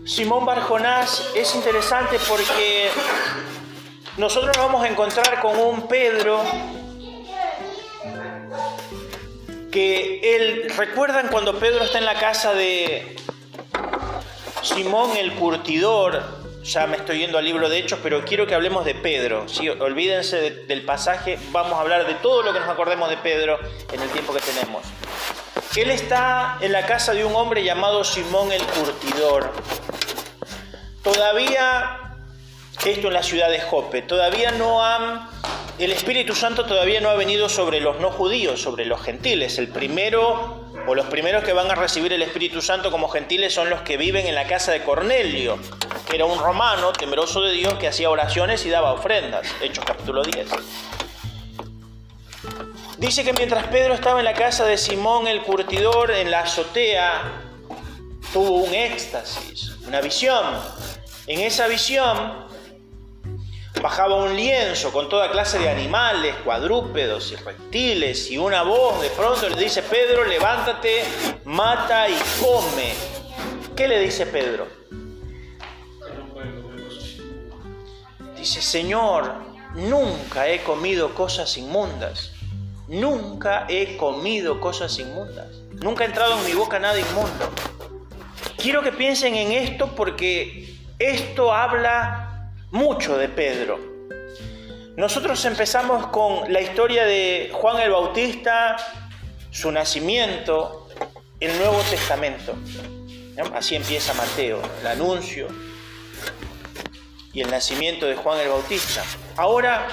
Simón 0.04 0.44
Bar 0.44 0.62
Jonás 0.62 1.30
es 1.34 1.54
interesante 1.54 2.18
porque 2.28 2.90
nosotros 4.16 4.56
nos 4.56 4.66
vamos 4.66 4.84
a 4.84 4.88
encontrar 4.88 5.40
con 5.40 5.58
un 5.58 5.88
Pedro 5.88 6.42
que 9.70 10.36
él, 10.36 10.70
¿recuerdan 10.76 11.28
cuando 11.28 11.58
Pedro 11.58 11.84
está 11.84 11.98
en 11.98 12.04
la 12.04 12.18
casa 12.18 12.52
de 12.52 13.16
Simón 14.62 15.16
el 15.16 15.32
curtidor? 15.34 16.41
Ya 16.64 16.86
me 16.86 16.96
estoy 16.96 17.18
yendo 17.18 17.38
al 17.38 17.44
libro 17.44 17.68
de 17.68 17.78
Hechos, 17.78 17.98
pero 18.02 18.24
quiero 18.24 18.46
que 18.46 18.54
hablemos 18.54 18.84
de 18.84 18.94
Pedro. 18.94 19.46
Olvídense 19.80 20.50
del 20.66 20.82
pasaje, 20.82 21.38
vamos 21.50 21.72
a 21.74 21.80
hablar 21.80 22.06
de 22.06 22.14
todo 22.14 22.42
lo 22.42 22.52
que 22.52 22.60
nos 22.60 22.68
acordemos 22.68 23.10
de 23.10 23.16
Pedro 23.16 23.58
en 23.92 24.00
el 24.00 24.08
tiempo 24.10 24.32
que 24.32 24.40
tenemos. 24.40 24.82
Él 25.74 25.90
está 25.90 26.58
en 26.60 26.70
la 26.70 26.86
casa 26.86 27.14
de 27.14 27.24
un 27.24 27.34
hombre 27.34 27.64
llamado 27.64 28.04
Simón 28.04 28.52
el 28.52 28.62
curtidor. 28.62 29.52
Todavía, 31.02 31.98
esto 32.86 33.08
en 33.08 33.14
la 33.14 33.22
ciudad 33.24 33.50
de 33.50 33.60
Jope, 33.60 34.02
todavía 34.02 34.52
no 34.52 34.84
han 34.84 35.28
el 35.78 35.92
Espíritu 35.92 36.34
Santo 36.34 36.64
todavía 36.66 37.00
no 37.00 37.08
ha 37.08 37.14
venido 37.14 37.48
sobre 37.48 37.80
los 37.80 37.98
no 37.98 38.10
judíos, 38.10 38.60
sobre 38.60 38.84
los 38.84 39.00
gentiles. 39.00 39.58
El 39.58 39.68
primero 39.68 40.70
o 40.86 40.94
los 40.94 41.06
primeros 41.06 41.44
que 41.44 41.52
van 41.52 41.70
a 41.70 41.74
recibir 41.74 42.12
el 42.12 42.22
Espíritu 42.22 42.60
Santo 42.60 42.90
como 42.90 43.08
gentiles 43.08 43.54
son 43.54 43.70
los 43.70 43.82
que 43.82 43.96
viven 43.96 44.26
en 44.26 44.34
la 44.34 44.46
casa 44.46 44.72
de 44.72 44.82
Cornelio, 44.82 45.58
que 46.08 46.16
era 46.16 46.24
un 46.24 46.38
romano 46.38 46.92
temeroso 46.92 47.40
de 47.40 47.52
Dios 47.52 47.74
que 47.74 47.88
hacía 47.88 48.10
oraciones 48.10 48.66
y 48.66 48.70
daba 48.70 48.92
ofrendas. 48.92 49.46
Hechos 49.60 49.84
capítulo 49.84 50.22
10. 50.22 50.48
Dice 52.98 53.24
que 53.24 53.32
mientras 53.32 53.66
Pedro 53.68 53.94
estaba 53.94 54.18
en 54.20 54.24
la 54.24 54.34
casa 54.34 54.64
de 54.64 54.76
Simón 54.76 55.26
el 55.26 55.42
curtidor, 55.42 56.10
en 56.10 56.30
la 56.30 56.40
azotea, 56.40 57.42
tuvo 58.32 58.58
un 58.58 58.74
éxtasis, 58.74 59.72
una 59.86 60.00
visión. 60.00 60.44
En 61.26 61.40
esa 61.40 61.66
visión 61.66 62.51
bajaba 63.82 64.14
un 64.14 64.36
lienzo 64.36 64.92
con 64.92 65.08
toda 65.08 65.32
clase 65.32 65.58
de 65.58 65.68
animales, 65.68 66.36
cuadrúpedos 66.44 67.32
y 67.32 67.36
reptiles, 67.36 68.30
y 68.30 68.38
una 68.38 68.62
voz 68.62 69.02
de 69.02 69.10
pronto 69.10 69.48
le 69.48 69.56
dice, 69.56 69.82
Pedro, 69.82 70.24
levántate, 70.24 71.02
mata 71.44 72.08
y 72.08 72.16
come. 72.40 72.94
¿Qué 73.74 73.88
le 73.88 73.98
dice 73.98 74.26
Pedro? 74.26 74.68
Dice, 78.36 78.62
Señor, 78.62 79.34
nunca 79.74 80.48
he 80.48 80.62
comido 80.62 81.12
cosas 81.14 81.56
inmundas. 81.56 82.30
Nunca 82.86 83.66
he 83.68 83.96
comido 83.96 84.60
cosas 84.60 84.96
inmundas. 84.98 85.48
Nunca 85.72 86.04
ha 86.04 86.06
entrado 86.06 86.38
en 86.38 86.46
mi 86.46 86.52
boca 86.52 86.78
nada 86.78 87.00
inmundo. 87.00 87.50
Quiero 88.56 88.82
que 88.82 88.92
piensen 88.92 89.34
en 89.34 89.50
esto 89.50 89.94
porque 89.96 90.76
esto 90.98 91.52
habla 91.52 92.31
mucho 92.72 93.18
de 93.18 93.28
Pedro. 93.28 93.78
Nosotros 94.96 95.44
empezamos 95.44 96.06
con 96.06 96.50
la 96.52 96.60
historia 96.60 97.04
de 97.04 97.50
Juan 97.52 97.78
el 97.80 97.90
Bautista, 97.90 98.76
su 99.50 99.70
nacimiento, 99.70 100.88
el 101.38 101.56
Nuevo 101.58 101.78
Testamento. 101.90 102.54
Así 103.54 103.76
empieza 103.76 104.14
Mateo, 104.14 104.60
el 104.80 104.86
anuncio 104.86 105.48
y 107.32 107.42
el 107.42 107.50
nacimiento 107.50 108.06
de 108.06 108.16
Juan 108.16 108.40
el 108.40 108.48
Bautista. 108.48 109.02
Ahora, 109.36 109.88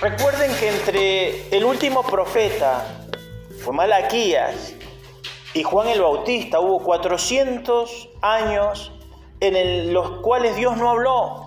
recuerden 0.00 0.54
que 0.56 0.68
entre 0.68 1.56
el 1.56 1.64
último 1.64 2.02
profeta, 2.02 2.84
fue 3.62 3.74
Malaquías, 3.74 4.74
y 5.52 5.62
Juan 5.62 5.88
el 5.88 6.00
Bautista 6.00 6.60
hubo 6.60 6.82
400 6.82 8.08
años 8.22 8.90
en 9.42 9.92
los 9.92 10.20
cuales 10.20 10.56
Dios 10.56 10.76
no 10.76 10.90
habló. 10.90 11.46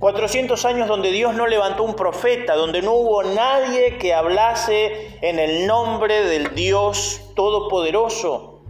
400 0.00 0.64
años 0.64 0.88
donde 0.88 1.10
Dios 1.10 1.34
no 1.34 1.46
levantó 1.46 1.84
un 1.84 1.94
profeta, 1.94 2.56
donde 2.56 2.82
no 2.82 2.92
hubo 2.92 3.22
nadie 3.22 3.96
que 3.96 4.12
hablase 4.12 5.18
en 5.22 5.38
el 5.38 5.66
nombre 5.66 6.24
del 6.24 6.54
Dios 6.54 7.20
Todopoderoso. 7.34 8.60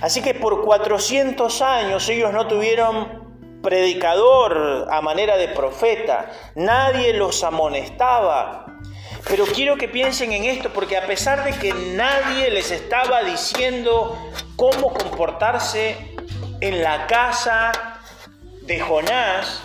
Así 0.00 0.22
que 0.22 0.34
por 0.34 0.64
400 0.64 1.62
años 1.62 2.08
ellos 2.08 2.32
no 2.32 2.46
tuvieron 2.46 3.60
predicador 3.62 4.88
a 4.90 5.00
manera 5.00 5.36
de 5.36 5.48
profeta, 5.48 6.30
nadie 6.54 7.12
los 7.12 7.44
amonestaba. 7.44 8.66
Pero 9.28 9.44
quiero 9.44 9.76
que 9.76 9.88
piensen 9.88 10.32
en 10.32 10.44
esto 10.44 10.70
porque 10.70 10.96
a 10.96 11.06
pesar 11.06 11.44
de 11.44 11.52
que 11.52 11.72
nadie 11.72 12.50
les 12.50 12.70
estaba 12.70 13.22
diciendo 13.22 14.18
cómo 14.56 14.92
comportarse 14.94 16.16
en 16.60 16.82
la 16.82 17.06
casa 17.06 17.72
de 18.62 18.80
Jonás, 18.80 19.62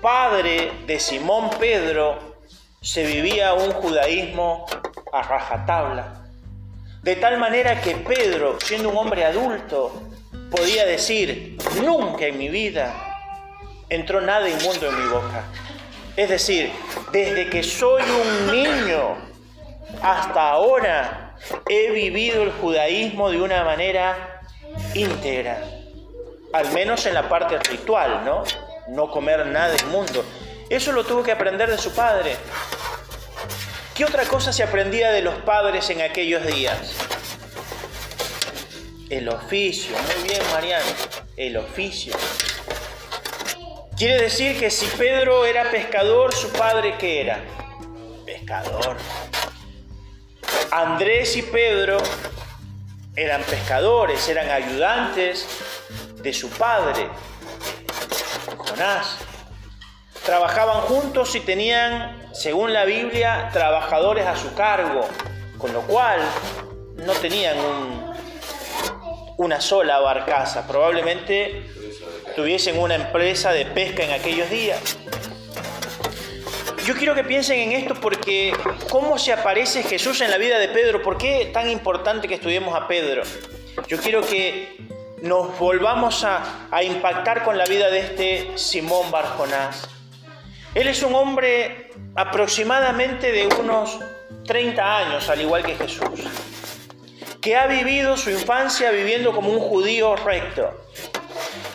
padre 0.00 0.70
de 0.86 1.00
Simón 1.00 1.50
Pedro, 1.58 2.36
se 2.80 3.04
vivía 3.04 3.54
un 3.54 3.72
judaísmo 3.72 4.66
a 5.12 5.22
rajatabla. 5.22 6.26
De 7.02 7.16
tal 7.16 7.38
manera 7.38 7.80
que 7.80 7.96
Pedro, 7.96 8.58
siendo 8.60 8.90
un 8.90 8.98
hombre 8.98 9.24
adulto, 9.24 10.00
podía 10.50 10.86
decir, 10.86 11.58
nunca 11.82 12.26
en 12.26 12.38
mi 12.38 12.48
vida 12.48 12.94
entró 13.88 14.20
nada 14.20 14.48
inmundo 14.48 14.88
en 14.88 15.02
mi 15.02 15.08
boca. 15.10 15.44
Es 16.16 16.28
decir, 16.28 16.70
desde 17.10 17.50
que 17.50 17.64
soy 17.64 18.02
un 18.02 18.52
niño 18.52 19.16
hasta 20.00 20.50
ahora 20.50 21.34
he 21.68 21.90
vivido 21.90 22.44
el 22.44 22.52
judaísmo 22.52 23.30
de 23.30 23.40
una 23.40 23.64
manera 23.64 24.42
íntegra 24.94 25.81
al 26.52 26.70
menos 26.72 27.06
en 27.06 27.14
la 27.14 27.28
parte 27.28 27.58
ritual, 27.58 28.24
¿no? 28.24 28.44
No 28.88 29.10
comer 29.10 29.46
nada 29.46 29.74
inmundo. 29.82 30.24
Eso 30.68 30.92
lo 30.92 31.04
tuvo 31.04 31.22
que 31.22 31.32
aprender 31.32 31.70
de 31.70 31.78
su 31.78 31.94
padre. 31.94 32.36
¿Qué 33.94 34.04
otra 34.04 34.24
cosa 34.24 34.52
se 34.52 34.62
aprendía 34.62 35.12
de 35.12 35.22
los 35.22 35.34
padres 35.42 35.88
en 35.90 36.00
aquellos 36.00 36.44
días? 36.46 36.94
El 39.10 39.28
oficio, 39.28 39.94
muy 39.98 40.28
bien 40.28 40.42
Mariano, 40.52 40.86
el 41.36 41.56
oficio. 41.58 42.14
Quiere 43.96 44.22
decir 44.22 44.58
que 44.58 44.70
si 44.70 44.86
Pedro 44.86 45.44
era 45.44 45.70
pescador, 45.70 46.34
su 46.34 46.50
padre 46.52 46.96
qué 46.98 47.20
era? 47.20 47.44
Pescador. 48.24 48.96
Andrés 50.70 51.36
y 51.36 51.42
Pedro 51.42 51.98
eran 53.14 53.42
pescadores, 53.42 54.26
eran 54.28 54.50
ayudantes 54.50 55.46
de 56.22 56.32
su 56.32 56.48
padre, 56.50 57.08
Jonás. 58.56 59.18
Trabajaban 60.24 60.82
juntos 60.82 61.34
y 61.34 61.40
tenían, 61.40 62.30
según 62.32 62.72
la 62.72 62.84
Biblia, 62.84 63.50
trabajadores 63.52 64.24
a 64.24 64.36
su 64.36 64.54
cargo, 64.54 65.08
con 65.58 65.72
lo 65.72 65.80
cual 65.82 66.20
no 66.98 67.12
tenían 67.14 67.56
una 69.36 69.60
sola 69.60 69.98
barcaza, 69.98 70.66
probablemente 70.68 71.66
tuviesen 72.36 72.78
una 72.78 72.94
empresa 72.94 73.52
de 73.52 73.66
pesca 73.66 74.04
en 74.04 74.12
aquellos 74.12 74.48
días. 74.48 74.96
Yo 76.86 76.94
quiero 76.94 77.14
que 77.14 77.24
piensen 77.24 77.58
en 77.58 77.72
esto 77.72 77.94
porque 78.00 78.52
cómo 78.90 79.18
se 79.18 79.32
aparece 79.32 79.82
Jesús 79.82 80.20
en 80.20 80.30
la 80.30 80.38
vida 80.38 80.58
de 80.58 80.68
Pedro, 80.68 81.02
¿por 81.02 81.18
qué 81.18 81.42
es 81.42 81.52
tan 81.52 81.68
importante 81.68 82.28
que 82.28 82.34
estudiemos 82.34 82.74
a 82.74 82.86
Pedro? 82.86 83.22
Yo 83.88 83.98
quiero 83.98 84.20
que 84.22 84.76
nos 85.22 85.56
volvamos 85.58 86.24
a, 86.24 86.82
impactar 86.82 87.44
con 87.44 87.56
la 87.56 87.64
vida 87.64 87.90
de 87.90 88.00
este 88.00 88.58
Simón 88.58 89.10
Barjonás. 89.10 89.88
Él 90.74 90.88
es 90.88 91.02
un 91.02 91.14
hombre 91.14 91.90
aproximadamente 92.16 93.30
de 93.30 93.46
unos 93.60 94.00
30 94.46 94.98
años, 94.98 95.28
al 95.28 95.40
igual 95.40 95.62
que 95.62 95.76
Jesús, 95.76 96.20
que 97.40 97.56
ha 97.56 97.66
vivido 97.66 98.16
su 98.16 98.30
infancia 98.30 98.90
viviendo 98.90 99.32
como 99.32 99.50
un 99.50 99.60
judío 99.60 100.16
recto, 100.16 100.88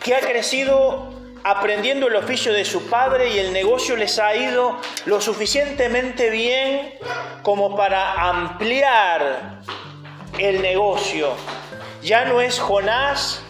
que 0.03 0.15
ha 0.15 0.19
crecido 0.19 1.13
aprendiendo 1.43 2.07
el 2.07 2.15
oficio 2.17 2.51
de 2.51 2.65
su 2.65 2.89
padre 2.89 3.29
y 3.29 3.39
el 3.39 3.53
negocio 3.53 3.95
les 3.95 4.19
ha 4.19 4.35
ido 4.35 4.77
lo 5.05 5.21
suficientemente 5.21 6.29
bien 6.29 6.95
como 7.43 7.77
para 7.77 8.13
ampliar 8.29 9.61
el 10.37 10.61
negocio. 10.61 11.35
Ya 12.07 12.23
no 12.23 12.39
es 12.39 12.57
Jonás 12.57 13.41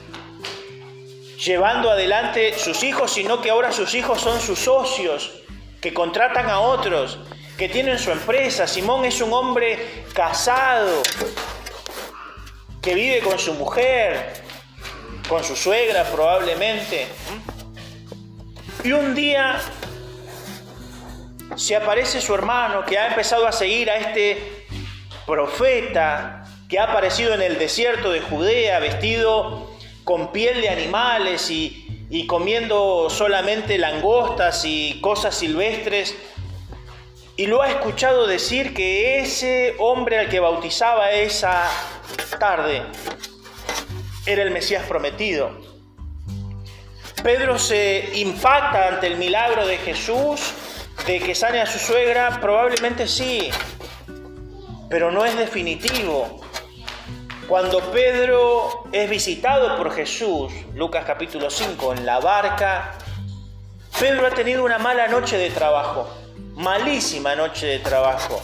llevando 1.46 1.92
adelante 1.92 2.58
sus 2.58 2.82
hijos, 2.82 3.14
sino 3.14 3.40
que 3.40 3.52
ahora 3.52 3.72
sus 3.72 3.94
hijos 3.94 4.20
son 4.20 4.42
sus 4.42 4.58
socios, 4.58 5.44
que 5.80 5.94
contratan 5.94 6.50
a 6.50 6.60
otros, 6.62 7.20
que 7.56 7.70
tienen 7.70 8.00
su 8.00 8.10
empresa. 8.10 8.66
Simón 8.66 9.06
es 9.06 9.22
un 9.22 9.32
hombre 9.32 10.06
casado, 10.12 11.04
que 12.82 12.96
vive 12.96 13.20
con 13.20 13.38
su 13.38 13.54
mujer, 13.54 14.42
con 15.30 15.44
su 15.44 15.56
suegra 15.56 16.06
probablemente. 16.06 17.08
Y 18.84 18.92
un 18.92 19.14
día 19.14 19.62
se 21.56 21.76
aparece 21.76 22.20
su 22.22 22.34
hermano 22.34 22.84
que 22.84 22.98
ha 22.98 23.10
empezado 23.10 23.46
a 23.46 23.52
seguir 23.52 23.92
a 23.92 23.98
este 23.98 24.66
profeta 25.28 26.37
que 26.70 26.80
ha 26.80 26.84
aparecido 26.84 27.34
en 27.34 27.42
el 27.42 27.58
desierto 27.58 28.12
de 28.12 28.22
Judea 28.22 28.80
vestido 28.80 29.72
con 30.04 30.32
piel 30.32 30.62
de 30.62 30.70
animales 30.70 31.50
y, 31.50 32.08
y 32.10 32.28
comiendo 32.28 33.10
solamente 33.10 33.78
langostas 33.78 34.64
y 34.66 35.00
cosas 35.02 35.36
silvestres. 35.36 36.16
Y 37.36 37.46
lo 37.46 37.62
ha 37.62 37.70
escuchado 37.70 38.26
decir 38.26 38.74
que 38.74 39.20
ese 39.20 39.76
hombre 39.80 40.20
al 40.20 40.30
que 40.30 40.40
bautizaba 40.40 41.12
esa 41.12 41.70
tarde 42.40 42.84
era 44.26 44.44
el 44.44 44.52
Mesías 44.52 44.84
prometido. 44.88 45.52
Pedro 47.24 47.58
se 47.60 48.12
impacta 48.16 48.90
ante 48.90 49.08
el 49.08 49.18
milagro 49.18 49.66
de 49.68 49.78
Jesús, 49.78 50.54
de 51.06 51.20
que 51.20 51.36
sane 51.36 51.62
a 51.62 51.66
su 51.66 51.80
suegra, 51.80 52.40
probablemente 52.42 53.08
sí, 53.08 53.50
pero 54.90 55.12
no 55.12 55.26
es 55.26 55.38
definitivo. 55.38 56.42
Cuando 57.48 57.80
Pedro 57.92 58.84
es 58.92 59.10
visitado 59.10 59.78
por 59.78 59.94
Jesús, 59.94 60.52
Lucas 60.74 61.06
capítulo 61.06 61.50
5, 61.50 61.94
en 61.94 62.06
la 62.06 62.20
barca, 62.20 62.98
Pedro 64.00 64.28
ha 64.28 64.32
tenido 64.32 64.64
una 64.64 64.78
mala 64.78 65.08
noche 65.08 65.38
de 65.38 65.50
trabajo, 65.50 66.10
malísima 66.56 67.36
noche 67.36 67.66
de 67.68 67.80
trabajo. 67.80 68.42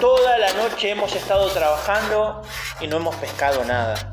Toda 0.00 0.36
la 0.38 0.52
noche 0.52 0.90
hemos 0.90 1.14
estado 1.14 1.48
trabajando 1.48 2.42
y 2.80 2.86
no 2.86 2.98
hemos 2.98 3.14
pescado 3.16 3.64
nada. 3.64 4.12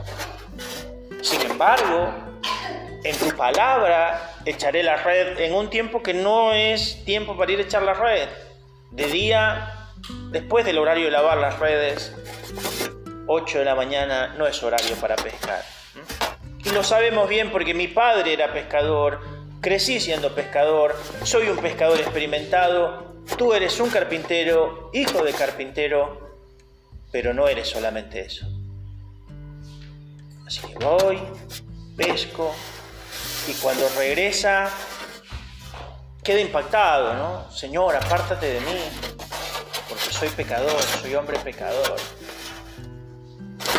Sin 1.22 1.42
embargo, 1.42 2.14
en 3.04 3.18
tu 3.18 3.36
palabra 3.36 4.36
echaré 4.46 4.84
la 4.84 4.98
red 4.98 5.40
en 5.40 5.54
un 5.54 5.70
tiempo 5.70 6.02
que 6.02 6.14
no 6.14 6.54
es 6.54 7.04
tiempo 7.06 7.36
para 7.36 7.52
ir 7.52 7.60
a 7.60 7.64
echar 7.64 7.84
la 7.84 7.94
red. 7.94 8.30
De 8.92 9.08
día, 9.08 9.79
después 10.32 10.66
del 10.66 10.78
horario 10.78 11.06
de 11.06 11.12
lavar 11.12 11.38
las 11.38 11.60
redes, 11.60 12.14
8 13.28 13.60
de 13.60 13.66
la 13.66 13.76
mañana 13.76 14.36
no 14.38 14.48
es 14.48 14.62
horario 14.64 14.96
para 14.96 15.16
pescar. 15.16 15.64
Y 16.64 16.70
lo 16.72 16.84
sabemos 16.84 17.30
bien 17.30 17.52
porque 17.52 17.74
mi 17.74 17.88
padre 17.88 18.34
era 18.34 18.54
pescador, 18.54 19.22
crecí 19.62 20.00
siendo 20.00 20.34
pescador, 20.34 20.96
soy 21.24 21.50
un 21.50 21.58
pescador 21.58 22.00
experimentado, 22.00 23.24
tú 23.38 23.54
eres 23.54 23.80
un 23.80 23.90
carpintero, 23.90 24.90
hijo 24.94 25.24
de 25.24 25.34
carpintero, 25.34 26.30
pero 27.12 27.34
no 27.34 27.48
eres 27.48 27.68
solamente 27.70 28.22
eso. 28.22 28.48
Así 30.46 30.62
que 30.62 30.76
voy, 30.84 31.20
pesco, 31.96 32.56
y 33.48 33.54
cuando 33.54 33.88
regresa 33.98 34.70
queda 36.24 36.40
impactado, 36.42 37.14
¿no? 37.14 37.52
Señor, 37.52 37.96
apártate 37.96 38.54
de 38.54 38.60
mí, 38.62 38.80
soy 40.12 40.30
pecador, 40.30 40.82
soy 41.02 41.16
hombre 41.16 41.40
pecador. 41.40 41.96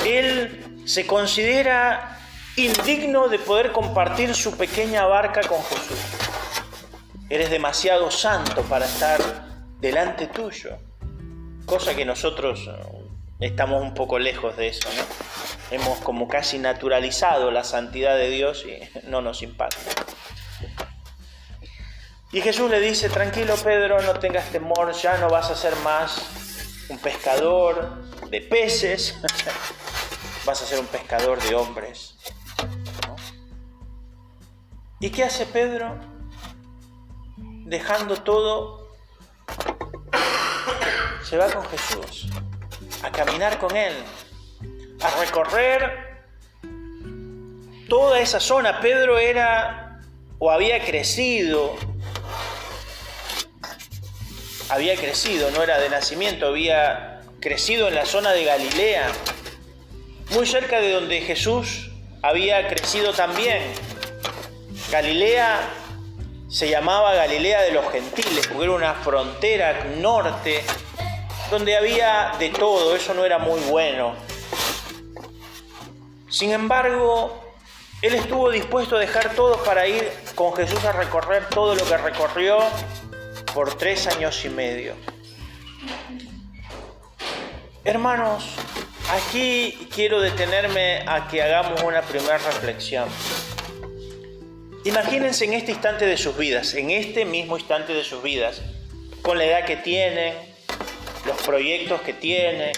Él 0.04 0.82
se 0.86 1.06
considera 1.06 2.18
indigno 2.56 3.28
de 3.28 3.38
poder 3.38 3.72
compartir 3.72 4.34
su 4.34 4.56
pequeña 4.56 5.06
barca 5.06 5.42
con 5.42 5.62
Jesús. 5.64 5.98
Eres 7.28 7.50
demasiado 7.50 8.10
santo 8.10 8.62
para 8.62 8.86
estar 8.86 9.20
delante 9.80 10.26
tuyo, 10.26 10.78
cosa 11.64 11.94
que 11.94 12.04
nosotros 12.04 12.68
estamos 13.38 13.82
un 13.82 13.94
poco 13.94 14.18
lejos 14.18 14.56
de 14.56 14.68
eso, 14.68 14.88
¿no? 14.96 15.02
Hemos 15.70 16.00
como 16.00 16.26
casi 16.26 16.58
naturalizado 16.58 17.50
la 17.50 17.62
santidad 17.62 18.16
de 18.16 18.30
Dios 18.30 18.66
y 18.66 18.80
no 19.08 19.22
nos 19.22 19.42
impacta. 19.42 19.78
Y 22.32 22.40
Jesús 22.40 22.70
le 22.70 22.78
dice, 22.78 23.08
tranquilo 23.08 23.56
Pedro, 23.56 24.00
no 24.02 24.18
tengas 24.20 24.50
temor, 24.50 24.92
ya 24.92 25.18
no 25.18 25.28
vas 25.28 25.50
a 25.50 25.56
ser 25.56 25.74
más 25.76 26.86
un 26.88 26.98
pescador 26.98 28.04
de 28.30 28.40
peces, 28.40 29.20
vas 30.44 30.62
a 30.62 30.66
ser 30.66 30.78
un 30.78 30.86
pescador 30.86 31.42
de 31.42 31.56
hombres. 31.56 32.16
¿Y 35.00 35.10
qué 35.10 35.24
hace 35.24 35.44
Pedro? 35.46 35.98
Dejando 37.64 38.22
todo, 38.22 38.90
se 41.24 41.36
va 41.36 41.50
con 41.50 41.64
Jesús 41.66 42.28
a 43.02 43.10
caminar 43.10 43.58
con 43.58 43.76
Él, 43.76 43.94
a 45.00 45.20
recorrer 45.20 46.22
toda 47.88 48.20
esa 48.20 48.38
zona. 48.38 48.78
Pedro 48.80 49.18
era 49.18 50.00
o 50.38 50.50
había 50.50 50.84
crecido, 50.84 51.76
había 54.70 54.96
crecido, 54.96 55.50
no 55.50 55.62
era 55.62 55.78
de 55.78 55.90
nacimiento, 55.90 56.46
había 56.46 57.20
crecido 57.40 57.88
en 57.88 57.96
la 57.96 58.06
zona 58.06 58.30
de 58.32 58.44
Galilea, 58.44 59.10
muy 60.30 60.46
cerca 60.46 60.80
de 60.80 60.92
donde 60.92 61.20
Jesús 61.22 61.90
había 62.22 62.68
crecido 62.68 63.12
también. 63.12 63.62
Galilea 64.92 65.60
se 66.48 66.70
llamaba 66.70 67.14
Galilea 67.14 67.62
de 67.62 67.72
los 67.72 67.90
Gentiles, 67.90 68.46
porque 68.46 68.64
era 68.64 68.72
una 68.72 68.94
frontera 68.94 69.84
norte 69.98 70.62
donde 71.50 71.76
había 71.76 72.34
de 72.38 72.50
todo, 72.50 72.94
eso 72.94 73.12
no 73.12 73.24
era 73.24 73.38
muy 73.38 73.60
bueno. 73.62 74.14
Sin 76.28 76.52
embargo, 76.52 77.54
él 78.02 78.14
estuvo 78.14 78.50
dispuesto 78.50 78.96
a 78.96 79.00
dejar 79.00 79.34
todo 79.34 79.56
para 79.64 79.88
ir 79.88 80.08
con 80.36 80.54
Jesús 80.54 80.84
a 80.84 80.92
recorrer 80.92 81.48
todo 81.48 81.74
lo 81.74 81.84
que 81.84 81.96
recorrió 81.96 82.60
por 83.54 83.76
tres 83.76 84.06
años 84.06 84.44
y 84.44 84.48
medio. 84.48 84.94
Hermanos, 87.84 88.44
aquí 89.10 89.88
quiero 89.94 90.20
detenerme 90.20 91.02
a 91.06 91.28
que 91.28 91.42
hagamos 91.42 91.82
una 91.82 92.02
primera 92.02 92.38
reflexión. 92.38 93.08
Imagínense 94.84 95.44
en 95.44 95.54
este 95.54 95.72
instante 95.72 96.06
de 96.06 96.16
sus 96.16 96.36
vidas, 96.36 96.74
en 96.74 96.90
este 96.90 97.24
mismo 97.24 97.56
instante 97.58 97.92
de 97.92 98.04
sus 98.04 98.22
vidas, 98.22 98.62
con 99.22 99.38
la 99.38 99.44
edad 99.44 99.64
que 99.64 99.76
tienen, 99.76 100.34
los 101.26 101.36
proyectos 101.42 102.00
que 102.02 102.12
tiene, 102.12 102.72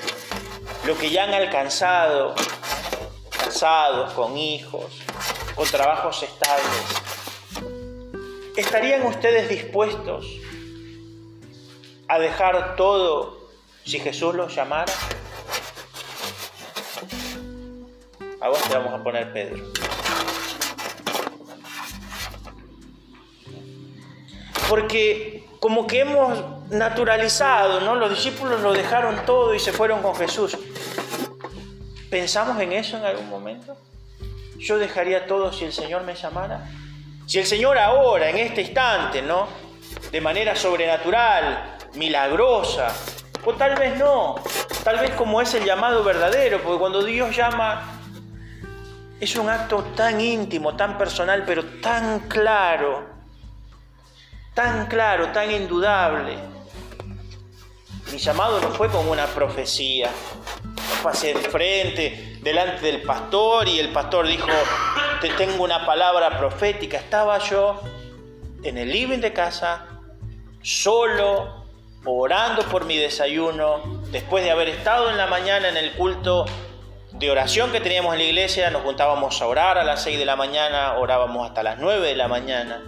lo 0.87 0.97
que 0.99 1.11
ya 1.11 1.25
han 1.25 1.35
alcanzado, 1.35 2.35
casados, 3.31 4.13
con 4.15 4.37
hijos, 4.37 5.01
con 5.55 5.69
trabajos 5.69 6.23
estables. 6.23 7.03
¿Estarían 8.57 9.03
ustedes 9.03 9.49
dispuestos 9.49 10.42
a 12.13 12.19
dejar 12.19 12.77
todo 12.77 13.39
si 13.85 13.99
Jesús 13.99 14.35
los 14.35 14.55
llamara? 14.55 14.93
A 18.39 18.49
vos 18.49 18.61
te 18.69 18.75
vamos 18.77 18.93
a 18.93 19.03
poner 19.03 19.33
Pedro. 19.33 19.65
Porque 24.69 25.49
como 25.59 25.87
que 25.87 26.01
hemos 26.01 26.69
naturalizado, 26.69 27.81
¿no? 27.81 27.95
Los 27.95 28.11
discípulos 28.11 28.61
lo 28.61 28.75
dejaron 28.75 29.25
todo 29.25 29.55
y 29.55 29.59
se 29.59 29.73
fueron 29.73 30.03
con 30.03 30.15
Jesús. 30.15 30.59
¿Pensamos 32.11 32.61
en 32.61 32.75
eso 32.75 32.99
en 32.99 33.07
algún 33.07 33.31
momento? 33.31 33.75
¿Yo 34.59 34.77
dejaría 34.77 35.27
todo 35.27 35.51
si 35.51 35.65
el 35.65 35.73
Señor 35.73 36.03
me 36.03 36.15
llamara? 36.15 36.69
Si 37.27 37.39
el 37.39 37.47
Señor 37.47 37.79
ahora, 37.79 38.29
en 38.29 38.37
este 38.37 38.61
instante, 38.61 39.23
¿no? 39.23 39.49
De 40.11 40.21
manera 40.21 40.55
sobrenatural, 40.55 41.72
milagrosa, 41.95 42.89
o 43.45 43.53
tal 43.55 43.77
vez 43.77 43.99
no, 43.99 44.37
tal 44.85 44.99
vez 44.99 45.11
como 45.13 45.41
es 45.41 45.53
el 45.55 45.65
llamado 45.65 46.05
verdadero, 46.05 46.61
porque 46.63 46.79
cuando 46.79 47.03
Dios 47.03 47.35
llama 47.37 48.01
es 49.21 49.37
un 49.37 49.49
acto 49.49 49.85
tan 49.95 50.21
íntimo, 50.21 50.75
tan 50.75 50.99
personal, 50.99 51.45
pero 51.47 51.65
tan 51.81 52.29
claro, 52.29 53.07
tan 54.53 54.87
claro, 54.87 55.29
tan 55.29 55.51
indudable. 55.51 56.37
Mi 58.11 58.19
llamado 58.19 58.61
no 58.61 58.71
fue 58.71 58.89
como 58.91 59.13
una 59.13 59.27
profecía, 59.27 60.11
no 60.65 61.03
pasé 61.03 61.35
de 61.35 61.41
frente, 61.41 62.39
delante 62.43 62.85
del 62.85 63.03
pastor 63.03 63.69
y 63.69 63.79
el 63.79 63.91
pastor 63.91 64.27
dijo, 64.27 64.49
te 65.21 65.31
tengo 65.31 65.63
una 65.63 65.87
palabra 65.87 66.37
profética. 66.37 66.99
Estaba 66.99 67.39
yo 67.39 67.81
en 68.65 68.77
el 68.77 68.91
living 68.91 69.21
de 69.21 69.33
casa, 69.33 69.87
solo, 70.63 71.62
orando 72.05 72.63
por 72.65 72.85
mi 72.85 72.97
desayuno, 72.97 74.03
después 74.11 74.45
de 74.45 74.51
haber 74.51 74.69
estado 74.69 75.11
en 75.11 75.17
la 75.17 75.27
mañana 75.27 75.69
en 75.69 75.77
el 75.77 75.93
culto 75.93 76.47
de 77.13 77.31
oración 77.31 77.71
que 77.71 77.81
teníamos 77.81 78.15
en 78.15 78.19
la 78.21 78.25
iglesia, 78.25 78.71
nos 78.71 78.83
juntábamos 78.83 79.41
a 79.41 79.47
orar 79.47 79.79
a 79.79 79.85
las 79.85 80.03
6 80.03 80.19
de 80.19 80.25
la 80.25 80.37
mañana, 80.37 80.95
orábamos 80.95 81.49
hasta 81.49 81.63
las 81.63 81.79
9 81.79 82.09
de 82.09 82.17
la 82.17 82.29
mañana. 82.29 82.83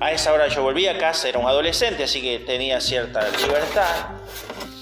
A 0.00 0.12
esa 0.12 0.32
hora 0.32 0.48
yo 0.48 0.62
volví 0.62 0.86
a 0.88 0.98
casa, 0.98 1.28
era 1.28 1.38
un 1.38 1.46
adolescente, 1.46 2.04
así 2.04 2.20
que 2.20 2.38
tenía 2.40 2.80
cierta 2.80 3.26
libertad. 3.28 4.08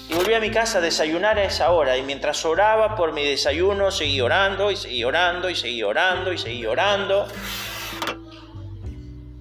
Y 0.09 0.13
volví 0.13 0.33
a 0.33 0.39
mi 0.39 0.51
casa 0.51 0.79
a 0.79 0.81
desayunar 0.81 1.37
a 1.37 1.45
esa 1.45 1.71
hora. 1.71 1.97
Y 1.97 2.03
mientras 2.03 2.43
oraba 2.45 2.95
por 2.95 3.13
mi 3.13 3.23
desayuno, 3.23 3.91
seguí 3.91 4.21
orando 4.21 4.71
y 4.71 4.75
seguí 4.75 5.03
orando 5.03 5.49
y 5.49 5.55
seguí 5.55 5.83
orando 5.83 6.33
y 6.33 6.37
seguí 6.37 6.65
orando. 6.65 7.27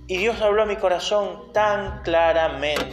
Y 0.06 0.18
Dios 0.18 0.40
habló 0.40 0.62
a 0.62 0.66
mi 0.66 0.76
corazón 0.76 1.52
tan 1.52 2.02
claramente, 2.02 2.92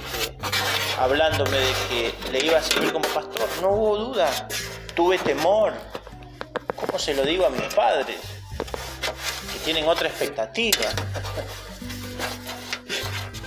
hablándome 1.00 1.58
de 1.58 1.74
que 1.90 2.32
le 2.32 2.46
iba 2.46 2.58
a 2.58 2.62
seguir 2.62 2.92
como 2.92 3.08
pastor. 3.10 3.48
No 3.62 3.70
hubo 3.70 3.98
duda, 3.98 4.48
tuve 4.96 5.18
temor. 5.18 5.74
¿Cómo 6.76 6.98
se 6.98 7.14
lo 7.14 7.24
digo 7.24 7.46
a 7.46 7.50
mis 7.50 7.74
padres? 7.74 8.20
Que 9.54 9.60
tienen 9.60 9.88
otra 9.88 10.08
expectativa. 10.08 10.90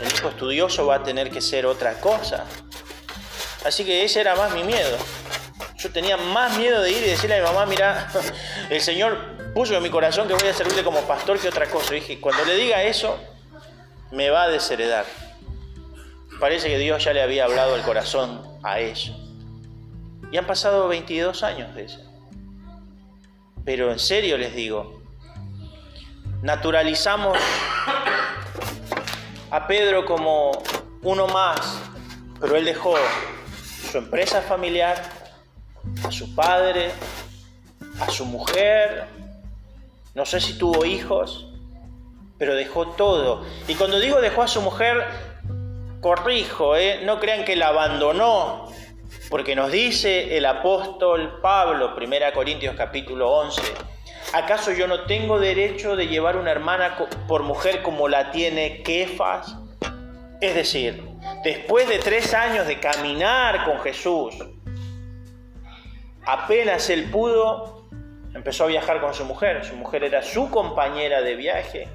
El 0.00 0.12
hijo 0.12 0.28
estudioso 0.28 0.87
va 0.87 0.96
a 0.96 1.02
tener 1.02 1.30
que 1.30 1.40
ser 1.40 1.66
otra 1.66 1.94
cosa. 1.94 2.44
Así 3.64 3.85
que 3.85 4.04
ese 4.04 4.20
era 4.20 4.37
más 4.37 4.52
mi 4.52 4.62
miedo. 4.62 4.96
Yo 5.76 5.90
tenía 5.90 6.16
más 6.16 6.57
miedo 6.57 6.83
de 6.83 6.90
ir 6.90 6.98
y 6.98 7.11
decirle 7.11 7.37
a 7.37 7.38
mi 7.38 7.44
mamá, 7.44 7.66
mira, 7.66 8.11
el 8.70 8.80
Señor 8.80 9.52
puso 9.54 9.74
en 9.74 9.83
mi 9.83 9.90
corazón 9.90 10.28
que 10.28 10.35
voy 10.35 10.48
a 10.48 10.54
servirle 10.54 10.85
como 10.85 11.00
pastor 11.02 11.38
que 11.38 11.48
otra 11.48 11.68
cosa. 11.68 11.94
Y 11.94 12.00
dije, 12.00 12.20
cuando 12.20 12.44
le 12.44 12.57
diga 12.57 12.83
eso, 12.83 13.18
me 14.11 14.30
va 14.30 14.44
a 14.44 14.48
desheredar. 14.48 15.04
Parece 16.40 16.68
que 16.68 16.79
Dios 16.79 17.05
ya 17.05 17.12
le 17.12 17.23
había 17.23 17.44
hablado 17.44 17.77
el 17.77 17.83
corazón 17.83 18.42
a 18.62 18.81
ella. 18.81 19.14
Y 20.31 20.37
han 20.37 20.47
pasado 20.47 20.88
22 20.88 21.42
años 21.42 21.75
de 21.75 21.85
eso. 21.85 22.01
Pero 23.64 23.90
en 23.92 23.99
serio 23.99 24.37
les 24.37 24.55
digo, 24.55 25.03
naturalizamos 26.42 27.38
a 29.51 29.66
Pedro 29.66 30.05
como 30.05 30.51
uno 31.03 31.27
más, 31.29 31.81
pero 32.40 32.57
él 32.57 32.64
dejó 32.64 32.97
su 33.90 33.99
empresa 33.99 34.42
familiar, 34.42 35.03
a 36.05 36.11
su 36.11 36.35
padre, 36.35 36.90
a 38.01 38.11
su 38.11 38.27
mujer, 38.27 39.07
no 40.14 40.27
sé 40.27 40.40
si 40.40 40.59
tuvo 40.59 40.85
hijos, 40.85 41.49
pero 42.38 42.55
dejó 42.55 42.88
todo. 42.88 43.44
Y 43.68 43.75
cuando 43.75 43.99
digo 43.99 44.20
dejó 44.20 44.42
a 44.42 44.49
su 44.49 44.61
mujer, 44.61 45.05
corrijo, 46.05 46.77
¿eh? 46.77 47.01
no 47.03 47.19
crean 47.19 47.47
que 47.47 47.57
la 47.57 47.69
abandonó, 47.69 48.71
porque 49.31 49.57
nos 49.57 49.73
dice 49.73 50.37
el 50.37 50.45
apóstol 50.45 51.40
Pablo, 51.40 51.95
1 51.97 52.14
Corintios 52.35 52.77
capítulo 52.77 53.31
11, 53.31 53.62
¿acaso 54.35 54.73
yo 54.73 54.87
no 54.87 55.07
tengo 55.07 55.38
derecho 55.38 55.97
de 55.97 56.07
llevar 56.07 56.37
una 56.37 56.51
hermana 56.51 56.99
por 57.27 57.43
mujer 57.43 57.81
como 57.81 58.07
la 58.07 58.33
tiene 58.33 58.83
Kefas? 58.83 59.57
Es 60.43 60.55
decir, 60.55 61.03
después 61.43 61.88
de 61.88 61.99
tres 62.01 62.35
años 62.35 62.67
de 62.67 62.79
caminar 62.81 63.64
con 63.64 63.81
Jesús, 63.81 64.35
apenas 66.27 66.90
él 66.90 67.11
pudo, 67.11 67.84
empezó 68.35 68.64
a 68.64 68.66
viajar 68.66 69.01
con 69.01 69.14
su 69.14 69.25
mujer. 69.25 69.64
Su 69.64 69.77
mujer 69.77 70.05
era 70.05 70.23
su 70.23 70.51
compañera 70.51 71.23
de 71.23 71.37
viaje 71.37 71.88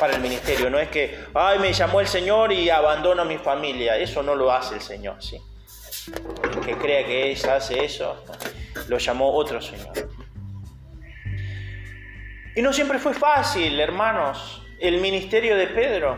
para 0.00 0.14
el 0.14 0.20
ministerio. 0.20 0.70
No 0.70 0.78
es 0.78 0.88
que, 0.88 1.18
ay, 1.34 1.58
me 1.58 1.72
llamó 1.72 2.00
el 2.00 2.06
Señor 2.06 2.52
y 2.52 2.70
abandono 2.70 3.22
a 3.22 3.24
mi 3.24 3.38
familia. 3.38 3.96
Eso 3.96 4.22
no 4.22 4.34
lo 4.34 4.52
hace 4.52 4.76
el 4.76 4.80
Señor, 4.80 5.22
¿sí? 5.22 5.38
Que 6.64 6.76
crea 6.76 7.04
que 7.06 7.30
ella 7.30 7.56
hace 7.56 7.84
eso, 7.84 8.24
lo 8.88 8.98
llamó 8.98 9.32
otro 9.34 9.60
Señor. 9.60 9.92
Y 12.56 12.62
no 12.62 12.72
siempre 12.72 12.98
fue 12.98 13.14
fácil, 13.14 13.80
hermanos 13.80 14.60
el 14.80 15.00
ministerio 15.00 15.56
de 15.56 15.68
Pedro. 15.68 16.16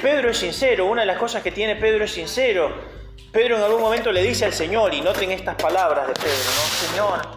Pedro 0.00 0.30
es 0.30 0.38
sincero, 0.38 0.86
una 0.86 1.02
de 1.02 1.06
las 1.06 1.18
cosas 1.18 1.42
que 1.42 1.52
tiene 1.52 1.76
Pedro 1.76 2.04
es 2.04 2.12
sincero. 2.12 2.96
Pedro 3.32 3.56
en 3.56 3.62
algún 3.62 3.82
momento 3.82 4.10
le 4.10 4.22
dice 4.22 4.46
al 4.46 4.52
Señor, 4.52 4.94
y 4.94 5.02
noten 5.02 5.32
estas 5.32 5.56
palabras 5.56 6.06
de 6.06 6.14
Pedro, 6.14 6.30
¿no? 6.30 6.62
Señor, 6.88 7.35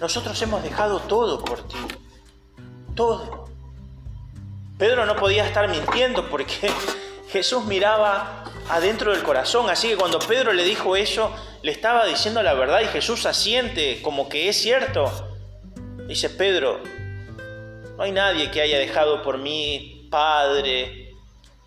nosotros 0.00 0.40
hemos 0.42 0.62
dejado 0.62 1.00
todo 1.00 1.44
por 1.44 1.66
ti, 1.66 1.78
todo. 2.94 3.46
Pedro 4.78 5.06
no 5.06 5.16
podía 5.16 5.46
estar 5.46 5.68
mintiendo 5.68 6.28
porque 6.28 6.70
Jesús 7.30 7.64
miraba 7.64 8.44
adentro 8.68 9.12
del 9.12 9.22
corazón, 9.22 9.70
así 9.70 9.88
que 9.88 9.96
cuando 9.96 10.18
Pedro 10.18 10.52
le 10.52 10.64
dijo 10.64 10.96
eso, 10.96 11.34
le 11.62 11.72
estaba 11.72 12.04
diciendo 12.04 12.42
la 12.42 12.54
verdad 12.54 12.82
y 12.82 12.86
Jesús 12.86 13.26
asiente 13.26 14.00
como 14.02 14.28
que 14.28 14.48
es 14.48 14.60
cierto. 14.60 15.10
Dice 16.06 16.30
Pedro, 16.30 16.80
no 17.96 18.02
hay 18.02 18.12
nadie 18.12 18.50
que 18.50 18.60
haya 18.60 18.78
dejado 18.78 19.22
por 19.22 19.38
mí 19.38 20.08
padre, 20.10 21.14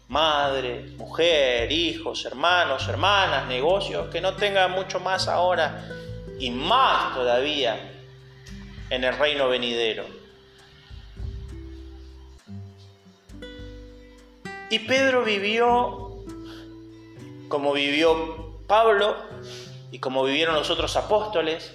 madre, 0.08 0.86
mujer, 0.98 1.72
hijos, 1.72 2.26
hermanos, 2.26 2.88
hermanas, 2.88 3.48
negocios, 3.48 4.10
que 4.10 4.22
no 4.22 4.36
tenga 4.36 4.68
mucho 4.68 5.00
más 5.00 5.28
ahora 5.28 5.86
y 6.40 6.52
más 6.52 7.14
todavía 7.16 7.99
en 8.90 9.04
el 9.04 9.18
reino 9.18 9.50
venidero. 9.50 10.06
Y 14.70 14.80
Pedro 14.80 15.24
vivió 15.24 16.10
como 17.50 17.74
vivió 17.74 18.60
Pablo 18.68 19.16
y 19.92 20.00
como 20.00 20.24
vivieron 20.24 20.56
los 20.56 20.70
otros 20.70 20.96
apóstoles, 20.96 21.74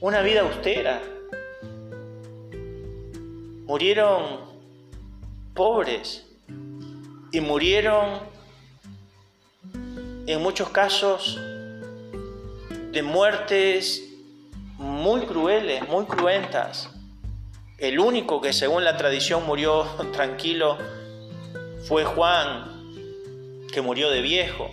una 0.00 0.20
vida 0.20 0.40
austera, 0.40 1.00
murieron 3.66 4.40
pobres 5.54 6.26
y 7.30 7.40
murieron 7.40 8.18
en 10.26 10.42
muchos 10.42 10.68
casos 10.70 11.38
de 12.90 13.02
muertes 13.02 14.03
muy 14.84 15.22
crueles, 15.22 15.88
muy 15.88 16.04
cruentas. 16.04 16.90
El 17.78 17.98
único 17.98 18.40
que 18.40 18.52
según 18.52 18.84
la 18.84 18.96
tradición 18.96 19.44
murió 19.46 19.84
tranquilo 20.12 20.78
fue 21.88 22.04
Juan, 22.04 23.66
que 23.72 23.80
murió 23.80 24.10
de 24.10 24.20
viejo. 24.20 24.70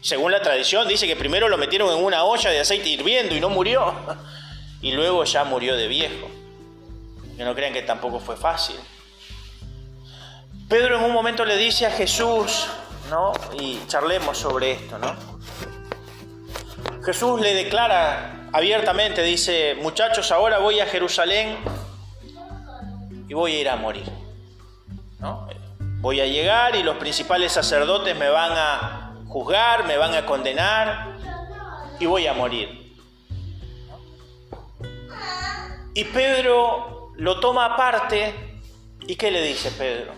Según 0.00 0.32
la 0.32 0.40
tradición 0.40 0.88
dice 0.88 1.06
que 1.06 1.16
primero 1.16 1.48
lo 1.48 1.58
metieron 1.58 1.96
en 1.96 2.02
una 2.02 2.24
olla 2.24 2.50
de 2.50 2.60
aceite 2.60 2.88
hirviendo 2.88 3.34
y 3.34 3.40
no 3.40 3.50
murió. 3.50 3.94
Y 4.82 4.92
luego 4.92 5.24
ya 5.24 5.44
murió 5.44 5.76
de 5.76 5.88
viejo. 5.88 6.30
Que 7.36 7.44
no 7.44 7.54
crean 7.54 7.74
que 7.74 7.82
tampoco 7.82 8.18
fue 8.18 8.34
fácil. 8.34 8.76
Pedro 10.70 10.96
en 10.96 11.04
un 11.04 11.12
momento 11.12 11.44
le 11.44 11.58
dice 11.58 11.84
a 11.84 11.90
Jesús, 11.90 12.66
¿no? 13.10 13.34
Y 13.60 13.78
charlemos 13.88 14.38
sobre 14.38 14.70
esto, 14.70 14.96
¿no? 14.98 15.14
Jesús 17.04 17.42
le 17.42 17.52
declara 17.52 18.39
abiertamente, 18.52 19.22
dice, 19.22 19.76
muchachos, 19.80 20.30
ahora 20.32 20.58
voy 20.58 20.80
a 20.80 20.86
Jerusalén 20.86 21.56
y 23.28 23.34
voy 23.34 23.56
a 23.56 23.60
ir 23.60 23.68
a 23.68 23.76
morir. 23.76 24.10
¿no? 25.18 25.48
Voy 26.00 26.20
a 26.20 26.26
llegar 26.26 26.76
y 26.76 26.82
los 26.82 26.96
principales 26.96 27.52
sacerdotes 27.52 28.16
me 28.16 28.28
van 28.28 28.52
a 28.54 29.14
juzgar, 29.26 29.86
me 29.86 29.96
van 29.96 30.14
a 30.14 30.26
condenar 30.26 31.16
y 31.98 32.06
voy 32.06 32.26
a 32.26 32.32
morir. 32.32 32.94
Y 35.94 36.04
Pedro 36.04 37.12
lo 37.16 37.38
toma 37.40 37.66
aparte 37.66 38.34
y 39.06 39.16
¿qué 39.16 39.30
le 39.30 39.42
dice 39.42 39.70
Pedro? 39.72 40.12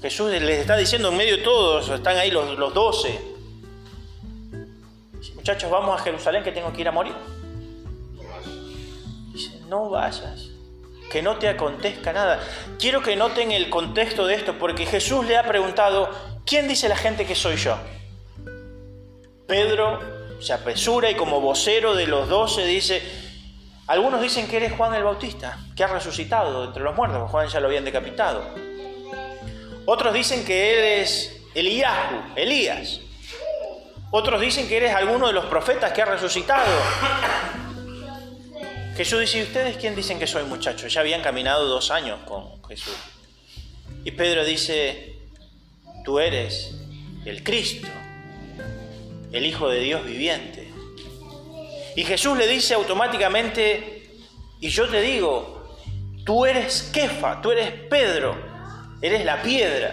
Jesús 0.00 0.30
les 0.30 0.58
está 0.58 0.76
diciendo 0.76 1.08
en 1.08 1.16
medio 1.16 1.36
de 1.36 1.42
todos, 1.42 1.88
están 1.88 2.16
ahí 2.16 2.30
los, 2.30 2.58
los 2.58 2.72
doce. 2.72 3.33
Muchachos, 5.44 5.70
vamos 5.70 6.00
a 6.00 6.02
Jerusalén 6.02 6.42
que 6.42 6.52
tengo 6.52 6.72
que 6.72 6.80
ir 6.80 6.88
a 6.88 6.90
morir. 6.90 7.12
Dice, 9.30 9.60
no 9.68 9.90
vayas, 9.90 10.48
que 11.12 11.20
no 11.20 11.36
te 11.36 11.50
acontezca 11.50 12.14
nada. 12.14 12.40
Quiero 12.78 13.02
que 13.02 13.14
noten 13.14 13.52
el 13.52 13.68
contexto 13.68 14.26
de 14.26 14.36
esto, 14.36 14.58
porque 14.58 14.86
Jesús 14.86 15.26
le 15.26 15.36
ha 15.36 15.42
preguntado, 15.42 16.08
¿quién 16.46 16.66
dice 16.66 16.88
la 16.88 16.96
gente 16.96 17.26
que 17.26 17.34
soy 17.34 17.56
yo? 17.56 17.76
Pedro 19.46 20.00
se 20.40 20.54
apresura 20.54 21.10
y 21.10 21.14
como 21.14 21.42
vocero 21.42 21.94
de 21.94 22.06
los 22.06 22.26
doce 22.26 22.64
dice, 22.64 23.02
algunos 23.86 24.22
dicen 24.22 24.48
que 24.48 24.56
eres 24.56 24.72
Juan 24.72 24.94
el 24.94 25.04
Bautista, 25.04 25.58
que 25.76 25.84
ha 25.84 25.88
resucitado 25.88 26.64
entre 26.64 26.82
los 26.82 26.96
muertos, 26.96 27.30
Juan 27.30 27.48
ya 27.48 27.60
lo 27.60 27.66
habían 27.66 27.84
decapitado. 27.84 28.42
Otros 29.84 30.14
dicen 30.14 30.42
que 30.46 30.78
eres 30.78 31.42
Elías, 31.54 31.92
Elías. 32.34 33.03
Otros 34.16 34.40
dicen 34.40 34.68
que 34.68 34.76
eres 34.76 34.94
alguno 34.94 35.26
de 35.26 35.32
los 35.32 35.46
profetas 35.46 35.92
que 35.92 36.00
ha 36.00 36.04
resucitado. 36.04 36.70
Jesús 38.96 39.18
dice, 39.18 39.38
¿y 39.40 39.42
ustedes 39.42 39.76
quién 39.76 39.96
dicen 39.96 40.20
que 40.20 40.26
soy 40.28 40.44
muchachos? 40.44 40.92
Ya 40.92 41.00
habían 41.00 41.20
caminado 41.20 41.66
dos 41.66 41.90
años 41.90 42.20
con 42.24 42.62
Jesús. 42.62 42.94
Y 44.04 44.12
Pedro 44.12 44.44
dice, 44.44 45.16
tú 46.04 46.20
eres 46.20 46.76
el 47.24 47.42
Cristo, 47.42 47.88
el 49.32 49.46
Hijo 49.46 49.68
de 49.68 49.80
Dios 49.80 50.04
viviente. 50.04 50.72
Y 51.96 52.04
Jesús 52.04 52.38
le 52.38 52.46
dice 52.46 52.74
automáticamente, 52.74 54.12
y 54.60 54.68
yo 54.68 54.88
te 54.88 55.00
digo, 55.00 55.76
tú 56.24 56.46
eres 56.46 56.84
Kefa, 56.94 57.42
tú 57.42 57.50
eres 57.50 57.72
Pedro, 57.90 58.36
eres 59.02 59.24
la 59.24 59.42
piedra. 59.42 59.92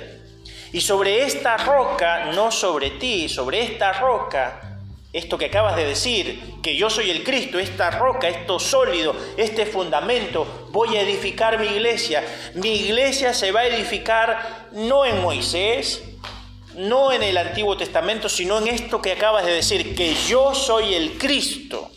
Y 0.73 0.81
sobre 0.81 1.23
esta 1.23 1.57
roca, 1.57 2.25
no 2.33 2.51
sobre 2.51 2.91
ti, 2.91 3.27
sobre 3.27 3.61
esta 3.61 3.93
roca, 3.93 4.71
esto 5.13 5.37
que 5.37 5.47
acabas 5.47 5.75
de 5.75 5.85
decir, 5.85 6.41
que 6.61 6.77
yo 6.77 6.89
soy 6.89 7.09
el 7.09 7.23
Cristo, 7.23 7.59
esta 7.59 7.91
roca, 7.91 8.29
esto 8.29 8.59
sólido, 8.59 9.13
este 9.35 9.65
fundamento, 9.65 10.69
voy 10.71 10.95
a 10.95 11.01
edificar 11.01 11.59
mi 11.59 11.67
iglesia. 11.67 12.23
Mi 12.53 12.75
iglesia 12.75 13.33
se 13.33 13.51
va 13.51 13.61
a 13.61 13.67
edificar 13.67 14.69
no 14.71 15.05
en 15.05 15.21
Moisés, 15.21 16.01
no 16.75 17.11
en 17.11 17.23
el 17.23 17.37
Antiguo 17.37 17.75
Testamento, 17.75 18.29
sino 18.29 18.59
en 18.59 18.69
esto 18.69 19.01
que 19.01 19.11
acabas 19.11 19.45
de 19.45 19.53
decir, 19.53 19.95
que 19.95 20.15
yo 20.15 20.55
soy 20.55 20.93
el 20.93 21.17
Cristo. 21.17 21.91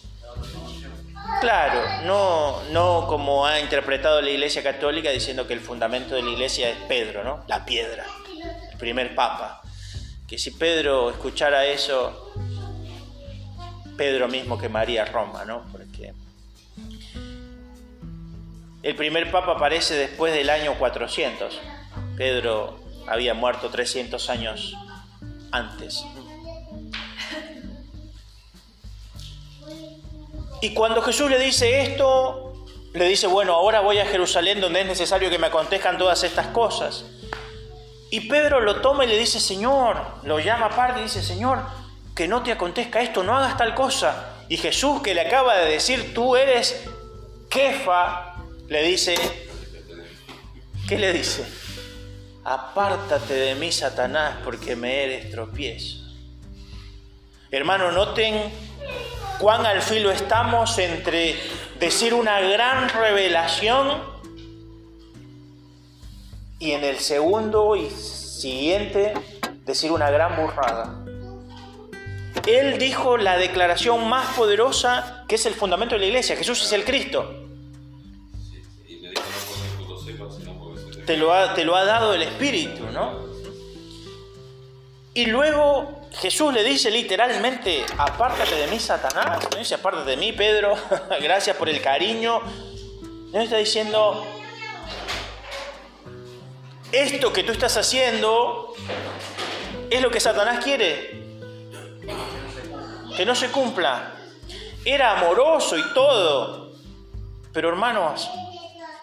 Claro, 1.40 2.04
no, 2.04 2.62
no 2.70 3.06
como 3.06 3.46
ha 3.46 3.60
interpretado 3.60 4.20
la 4.20 4.30
Iglesia 4.30 4.62
Católica 4.62 5.10
diciendo 5.10 5.46
que 5.46 5.54
el 5.54 5.60
fundamento 5.60 6.16
de 6.16 6.22
la 6.22 6.30
Iglesia 6.30 6.68
es 6.70 6.76
Pedro, 6.88 7.22
¿no? 7.22 7.44
La 7.46 7.64
piedra, 7.64 8.06
primer 8.84 9.14
papa. 9.14 9.62
Que 10.28 10.36
si 10.36 10.50
Pedro 10.50 11.08
escuchara 11.10 11.64
eso, 11.64 12.34
Pedro 13.96 14.28
mismo 14.28 14.58
quemaría 14.58 15.06
Roma, 15.06 15.46
¿no? 15.46 15.64
Porque 15.72 16.12
el 18.82 18.94
primer 18.94 19.30
papa 19.30 19.52
aparece 19.52 19.94
después 19.94 20.34
del 20.34 20.50
año 20.50 20.74
400. 20.78 21.58
Pedro 22.18 22.78
había 23.06 23.32
muerto 23.32 23.70
300 23.70 24.28
años 24.28 24.74
antes. 25.50 26.04
Y 30.60 30.74
cuando 30.74 31.00
Jesús 31.00 31.30
le 31.30 31.38
dice 31.38 31.82
esto, 31.82 32.66
le 32.92 33.08
dice, 33.08 33.26
bueno, 33.26 33.54
ahora 33.54 33.80
voy 33.80 33.98
a 33.98 34.06
Jerusalén 34.06 34.60
donde 34.60 34.82
es 34.82 34.86
necesario 34.86 35.30
que 35.30 35.38
me 35.38 35.46
acontezcan 35.46 35.96
todas 35.96 36.22
estas 36.22 36.48
cosas. 36.48 37.06
Y 38.14 38.20
Pedro 38.20 38.60
lo 38.60 38.80
toma 38.80 39.04
y 39.04 39.08
le 39.08 39.18
dice, 39.18 39.40
Señor, 39.40 40.00
lo 40.22 40.38
llama 40.38 40.66
aparte 40.66 41.00
y 41.00 41.02
dice, 41.02 41.20
Señor, 41.20 41.58
que 42.14 42.28
no 42.28 42.44
te 42.44 42.52
acontezca 42.52 43.02
esto, 43.02 43.24
no 43.24 43.36
hagas 43.36 43.56
tal 43.56 43.74
cosa. 43.74 44.36
Y 44.48 44.56
Jesús 44.56 45.02
que 45.02 45.14
le 45.14 45.22
acaba 45.22 45.56
de 45.56 45.72
decir, 45.72 46.14
tú 46.14 46.36
eres 46.36 46.84
Kefa, 47.50 48.36
le 48.68 48.84
dice, 48.84 49.16
¿qué 50.86 50.96
le 50.96 51.12
dice? 51.12 51.44
Apártate 52.44 53.34
de 53.34 53.56
mí, 53.56 53.72
Satanás, 53.72 54.36
porque 54.44 54.76
me 54.76 55.02
eres 55.02 55.32
tropiezo. 55.32 55.96
Hermano, 57.50 57.90
noten 57.90 58.44
cuán 59.40 59.66
al 59.66 59.82
filo 59.82 60.12
estamos 60.12 60.78
entre 60.78 61.36
decir 61.80 62.14
una 62.14 62.38
gran 62.38 62.88
revelación 62.90 64.13
y 66.58 66.72
en 66.72 66.84
el 66.84 66.98
segundo 66.98 67.76
y 67.76 67.90
siguiente 67.90 69.14
decir 69.64 69.92
una 69.92 70.10
gran 70.10 70.36
burrada. 70.36 71.04
Él 72.46 72.78
dijo 72.78 73.16
la 73.16 73.38
declaración 73.38 74.08
más 74.08 74.34
poderosa 74.34 75.24
que 75.28 75.36
es 75.36 75.46
el 75.46 75.54
fundamento 75.54 75.94
de 75.94 76.00
la 76.00 76.06
iglesia, 76.06 76.36
Jesús 76.36 76.62
es 76.62 76.72
el 76.72 76.84
Cristo. 76.84 77.40
Te 81.06 81.16
lo 81.16 81.34
ha, 81.34 81.54
te 81.54 81.64
lo 81.64 81.76
ha 81.76 81.84
dado 81.84 82.14
el 82.14 82.22
Espíritu, 82.22 82.84
¿no? 82.90 83.24
Y 85.12 85.26
luego 85.26 86.08
Jesús 86.12 86.52
le 86.52 86.64
dice 86.64 86.90
literalmente, 86.90 87.84
apártate 87.98 88.54
de 88.56 88.66
mí, 88.68 88.78
Satanás. 88.78 89.46
No 89.50 89.58
dice, 89.58 89.74
apártate 89.74 90.10
de 90.10 90.16
mí, 90.16 90.32
Pedro, 90.32 90.74
gracias 91.22 91.56
por 91.56 91.68
el 91.68 91.80
cariño. 91.80 92.40
No 93.32 93.40
está 93.40 93.56
diciendo, 93.56 94.26
esto 96.94 97.32
que 97.32 97.42
tú 97.42 97.52
estás 97.52 97.76
haciendo 97.76 98.74
es 99.90 100.00
lo 100.00 100.10
que 100.10 100.20
Satanás 100.20 100.62
quiere. 100.62 101.22
Que 103.16 103.24
no 103.24 103.34
se 103.34 103.48
cumpla. 103.50 104.12
Era 104.84 105.18
amoroso 105.18 105.76
y 105.78 105.94
todo. 105.94 106.72
Pero 107.52 107.68
hermanos, 107.68 108.30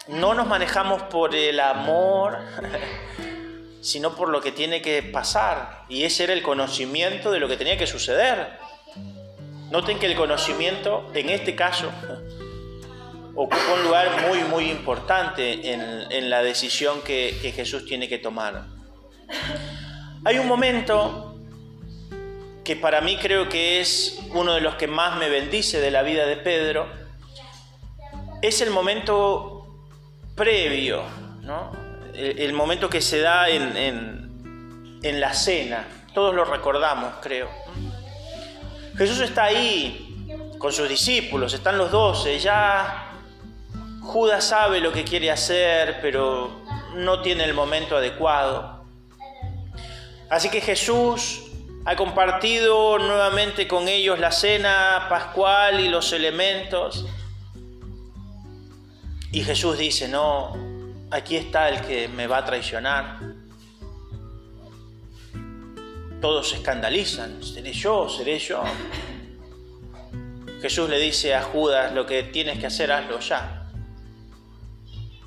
no 0.08 0.34
nos 0.34 0.46
manejamos 0.46 1.02
por 1.02 1.34
el 1.34 1.58
amor 1.60 2.38
sino 3.82 4.14
por 4.14 4.28
lo 4.28 4.40
que 4.40 4.52
tiene 4.52 4.80
que 4.80 5.02
pasar. 5.02 5.84
Y 5.88 6.04
ese 6.04 6.24
era 6.24 6.32
el 6.32 6.42
conocimiento 6.42 7.30
de 7.30 7.40
lo 7.40 7.48
que 7.48 7.56
tenía 7.56 7.76
que 7.76 7.86
suceder. 7.86 8.58
Noten 9.70 9.98
que 9.98 10.06
el 10.06 10.16
conocimiento, 10.16 11.10
en 11.14 11.28
este 11.28 11.56
caso, 11.56 11.90
ocupó 13.34 13.74
un 13.74 13.84
lugar 13.84 14.28
muy, 14.28 14.38
muy 14.44 14.70
importante 14.70 15.72
en, 15.72 16.30
la 16.30 16.42
decisión 16.42 17.00
que, 17.02 17.38
que 17.40 17.52
Jesús 17.52 17.84
tiene 17.86 18.08
que 18.08 18.18
tomar. 18.18 18.66
Hay 20.24 20.38
un 20.38 20.46
momento 20.46 21.36
que 22.64 22.76
para 22.76 23.00
mí 23.00 23.16
creo 23.16 23.48
que 23.48 23.80
es 23.80 24.20
uno 24.34 24.54
de 24.54 24.60
los 24.60 24.76
que 24.76 24.86
más 24.86 25.18
me 25.18 25.28
bendice 25.28 25.80
de 25.80 25.90
la 25.90 26.02
vida 26.02 26.26
de 26.26 26.36
Pedro, 26.36 26.86
es 28.40 28.60
el 28.60 28.70
momento 28.70 29.78
previo, 30.36 31.02
¿no? 31.42 31.72
el 32.14 32.52
momento 32.52 32.90
que 32.90 33.00
se 33.00 33.20
da 33.20 33.48
en, 33.48 33.76
en, 35.02 35.20
la 35.20 35.32
cena. 35.32 35.86
Todos 36.12 36.34
lo 36.34 36.44
recordamos, 36.44 37.14
creo. 37.22 37.48
Jesús 38.96 39.20
está 39.20 39.44
ahí 39.44 40.26
con 40.58 40.72
sus 40.72 40.88
discípulos, 40.88 41.54
están 41.54 41.78
los 41.78 41.90
doce, 41.90 42.38
ya 42.38 43.11
Judas 44.02 44.44
sabe 44.44 44.80
lo 44.80 44.92
que 44.92 45.04
quiere 45.04 45.30
hacer, 45.30 46.00
pero 46.02 46.62
no 46.96 47.22
tiene 47.22 47.44
el 47.44 47.54
momento 47.54 47.96
adecuado. 47.96 48.84
Así 50.28 50.50
que 50.50 50.60
Jesús 50.60 51.42
ha 51.84 51.96
compartido 51.96 52.98
nuevamente 52.98 53.68
con 53.68 53.88
ellos 53.88 54.18
la 54.18 54.32
cena 54.32 55.06
pascual 55.08 55.80
y 55.80 55.88
los 55.88 56.12
elementos. 56.12 57.06
Y 59.30 59.42
Jesús 59.44 59.78
dice, 59.78 60.08
no, 60.08 60.52
aquí 61.10 61.36
está 61.36 61.68
el 61.68 61.80
que 61.82 62.08
me 62.08 62.26
va 62.26 62.38
a 62.38 62.44
traicionar. 62.44 63.18
Todos 66.20 66.50
se 66.50 66.56
escandalizan, 66.56 67.42
seré 67.42 67.72
yo, 67.72 68.08
seré 68.08 68.38
yo. 68.38 68.62
Jesús 70.60 70.88
le 70.88 70.98
dice 70.98 71.34
a 71.34 71.42
Judas, 71.42 71.92
lo 71.92 72.06
que 72.06 72.22
tienes 72.24 72.58
que 72.58 72.66
hacer, 72.66 72.92
hazlo 72.92 73.18
ya. 73.20 73.61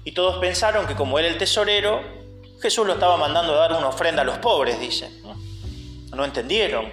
Y 0.05 0.13
todos 0.13 0.37
pensaron 0.39 0.87
que 0.87 0.95
como 0.95 1.19
era 1.19 1.27
el 1.27 1.37
tesorero, 1.37 2.01
Jesús 2.61 2.85
lo 2.87 2.93
estaba 2.93 3.17
mandando 3.17 3.53
a 3.53 3.57
dar 3.57 3.73
una 3.73 3.87
ofrenda 3.87 4.21
a 4.21 4.25
los 4.25 4.37
pobres, 4.37 4.79
dicen. 4.79 5.11
No 6.15 6.23
entendieron 6.23 6.89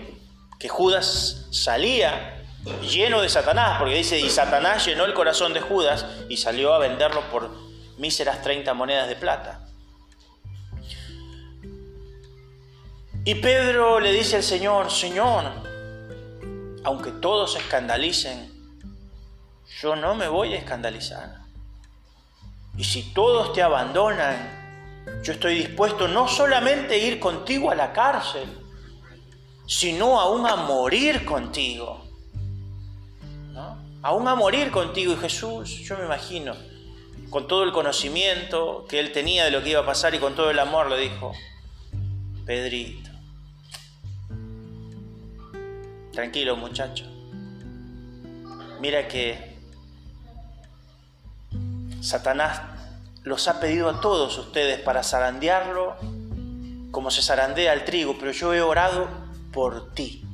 que 0.59 0.69
Judas 0.69 1.47
salía 1.51 2.43
lleno 2.81 3.21
de 3.21 3.29
Satanás, 3.29 3.79
porque 3.79 3.95
dice, 3.95 4.19
y 4.19 4.31
Satanás 4.31 4.87
llenó 4.87 5.05
el 5.05 5.15
corazón 5.15 5.53
de 5.53 5.61
Judas 5.61 6.07
y 6.29 6.39
salió 6.39 6.73
a 6.73 6.79
venderlo 6.79 7.21
por 7.31 7.51
míseras 7.99 8.43
30 8.43 8.73
monedas 8.75 9.09
de 9.09 9.17
plata. 9.17 9.61
Y 13.25 13.37
Pedro 13.37 14.01
le 14.01 14.11
dice 14.11 14.37
al 14.37 14.43
Señor, 14.43 14.91
Señor, 14.91 15.45
aunque 16.83 17.13
todos 17.13 17.53
se 17.53 17.59
escandalicen, 17.59 18.51
yo 19.81 19.97
no 19.97 20.15
me 20.15 20.29
voy 20.29 20.55
a 20.55 20.59
escandalizar. 20.59 21.42
Y 22.77 22.85
si 22.85 23.13
todos 23.13 23.53
te 23.53 23.63
abandonan, 23.63 24.63
yo 25.23 25.33
estoy 25.33 25.57
dispuesto 25.57 26.09
no 26.09 26.29
solamente 26.29 26.95
a 26.95 26.99
ir 26.99 27.21
contigo 27.21 27.71
a 27.71 27.75
la 27.75 27.93
cárcel, 27.93 28.49
sino 29.67 30.21
aún 30.21 30.47
a 30.47 30.57
morir 30.57 31.25
contigo. 31.25 32.05
¿No? 33.53 33.79
Aún 34.03 34.27
a 34.29 34.35
morir 34.35 34.71
contigo. 34.71 35.13
Y 35.13 35.17
Jesús, 35.17 35.71
yo 35.81 35.99
me 35.99 36.05
imagino, 36.05 36.55
con 37.31 37.47
todo 37.47 37.65
el 37.65 37.73
conocimiento 37.73 38.87
que 38.89 39.01
él 39.01 39.13
tenía 39.13 39.45
de 39.45 39.51
lo 39.51 39.63
que 39.63 39.71
iba 39.71 39.81
a 39.81 39.87
pasar 39.87 40.15
y 40.15 40.19
con 40.19 40.35
todo 40.35 40.51
el 40.51 40.59
amor, 40.59 40.91
le 40.91 40.99
dijo, 40.99 41.33
Pedrito, 42.45 43.13
Tranquilo 46.13 46.57
muchacho. 46.57 47.07
Mira 48.81 49.09
que 49.09 49.52
Satanás 52.03 52.61
los 53.23 53.49
ha 53.49 53.61
pedido 53.61 53.89
a 53.89 54.01
todos 54.01 54.37
ustedes 54.37 54.81
para 54.81 55.03
zarandearlo 55.03 55.97
como 56.91 57.11
se 57.11 57.23
zarandea 57.23 57.73
el 57.73 57.85
trigo, 57.85 58.17
pero 58.19 58.33
yo 58.33 58.53
he 58.53 58.61
orado 58.61 59.09
por 59.53 59.95
ti. 59.95 60.25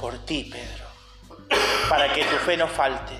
Por 0.00 0.18
ti, 0.24 0.50
Pedro. 0.50 0.86
Para 1.88 2.12
que 2.12 2.24
tu 2.24 2.36
fe 2.36 2.56
no 2.56 2.66
falte. 2.66 3.14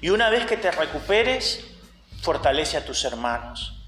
Y 0.00 0.10
una 0.10 0.30
vez 0.30 0.46
que 0.46 0.56
te 0.56 0.70
recuperes, 0.70 1.64
fortalece 2.20 2.76
a 2.76 2.84
tus 2.84 3.04
hermanos. 3.04 3.80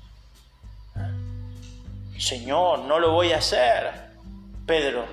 Señor, 2.19 2.81
no 2.81 2.99
lo 2.99 3.13
voy 3.13 3.33
a 3.33 3.39
hacer. 3.39 3.93
Pedro, 4.67 5.07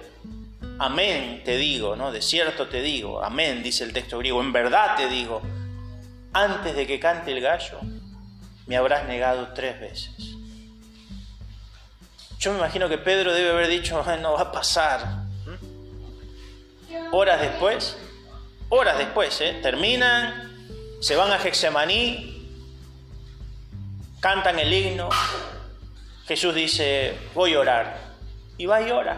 Amén 0.84 1.43
te 1.45 1.57
digo, 1.57 1.95
¿no? 1.95 2.12
De 2.12 2.24
cierto 2.24 2.68
te 2.68 2.82
digo, 2.82 3.24
amén, 3.24 3.62
dice 3.62 3.84
el 3.84 3.93
texto 3.93 4.18
griego, 4.18 4.41
en 4.41 4.51
verdad 4.51 4.95
te 4.95 5.07
digo, 5.07 5.39
antes 6.34 6.75
de 6.75 6.88
que 6.88 6.99
cante 6.99 7.32
el 7.32 7.41
gallo, 7.41 7.79
me 8.67 8.77
habrás 8.77 9.07
negado 9.07 9.49
tres 9.53 9.79
veces. 9.79 10.15
Yo 12.39 12.51
me 12.53 12.57
imagino 12.57 12.89
que 12.89 12.97
Pedro 12.97 13.34
debe 13.34 13.51
haber 13.51 13.67
dicho, 13.67 14.03
no 14.21 14.34
va 14.34 14.41
a 14.41 14.51
pasar. 14.51 15.25
Horas 17.11 17.41
después, 17.41 17.97
horas 18.69 18.97
después, 18.97 19.39
¿eh? 19.41 19.59
terminan, 19.61 20.51
se 21.01 21.15
van 21.15 21.32
a 21.32 21.38
Hexemaní, 21.38 22.49
cantan 24.19 24.57
el 24.59 24.71
himno, 24.71 25.09
Jesús 26.25 26.55
dice, 26.55 27.17
voy 27.34 27.53
a 27.53 27.59
orar, 27.59 27.97
y 28.57 28.65
va 28.65 28.82
y 28.82 28.91
ora. 28.91 29.17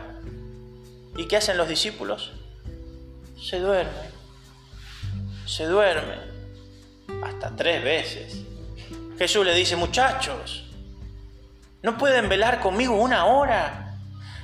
¿Y 1.15 1.27
qué 1.27 1.37
hacen 1.37 1.57
los 1.57 1.67
discípulos? 1.67 2.31
Se 3.39 3.59
duermen, 3.59 4.11
se 5.45 5.65
duermen, 5.65 6.19
hasta 7.21 7.55
tres 7.55 7.83
veces. 7.83 8.37
Jesús 9.17 9.45
le 9.45 9.53
dice, 9.53 9.75
muchachos, 9.75 10.65
¿no 11.81 11.97
pueden 11.97 12.29
velar 12.29 12.59
conmigo 12.59 12.95
una 12.95 13.25
hora? 13.25 13.95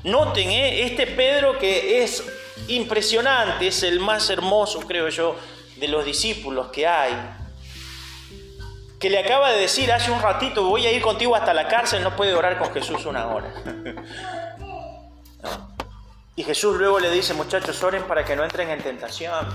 Noten, 0.04 0.50
¿eh? 0.50 0.84
este 0.84 1.08
Pedro 1.08 1.58
que 1.58 2.04
es 2.04 2.24
impresionante, 2.68 3.68
es 3.68 3.84
el 3.84 4.00
más 4.00 4.30
hermoso, 4.30 4.80
creo 4.82 5.10
yo, 5.10 5.36
de 5.78 5.88
los 5.88 6.06
discípulos 6.06 6.68
que 6.68 6.88
hay, 6.88 7.14
que 9.00 9.10
le 9.10 9.20
acaba 9.20 9.52
de 9.52 9.62
decir 9.62 9.92
hace 9.92 10.12
un 10.12 10.22
ratito, 10.22 10.64
voy 10.64 10.86
a 10.86 10.92
ir 10.92 11.02
contigo 11.02 11.36
hasta 11.36 11.54
la 11.54 11.68
cárcel, 11.68 12.04
no 12.04 12.16
puede 12.16 12.34
orar 12.34 12.58
con 12.58 12.74
Jesús 12.74 13.06
una 13.06 13.28
hora. 13.28 13.54
Y 16.40 16.44
Jesús 16.44 16.78
luego 16.78 17.02
le 17.02 17.12
dice, 17.12 17.34
muchachos, 17.34 17.84
oren 17.84 18.04
para 18.04 18.24
que 18.24 18.34
no 18.34 18.46
entren 18.46 18.70
en 18.70 18.82
tentación. 18.82 19.46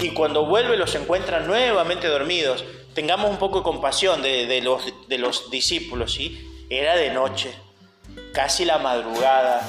Y 0.00 0.10
cuando 0.10 0.46
vuelve 0.46 0.76
los 0.76 0.94
encuentran 0.94 1.46
nuevamente 1.46 2.08
dormidos. 2.08 2.64
Tengamos 2.94 3.30
un 3.30 3.38
poco 3.38 3.58
de 3.58 3.64
compasión 3.64 4.22
de, 4.22 4.60
los, 4.62 5.08
de 5.08 5.18
los 5.18 5.50
discípulos, 5.50 6.14
¿sí? 6.14 6.66
Era 6.70 6.96
de 6.96 7.10
noche, 7.10 7.52
casi 8.32 8.64
la 8.64 8.78
madrugada. 8.78 9.68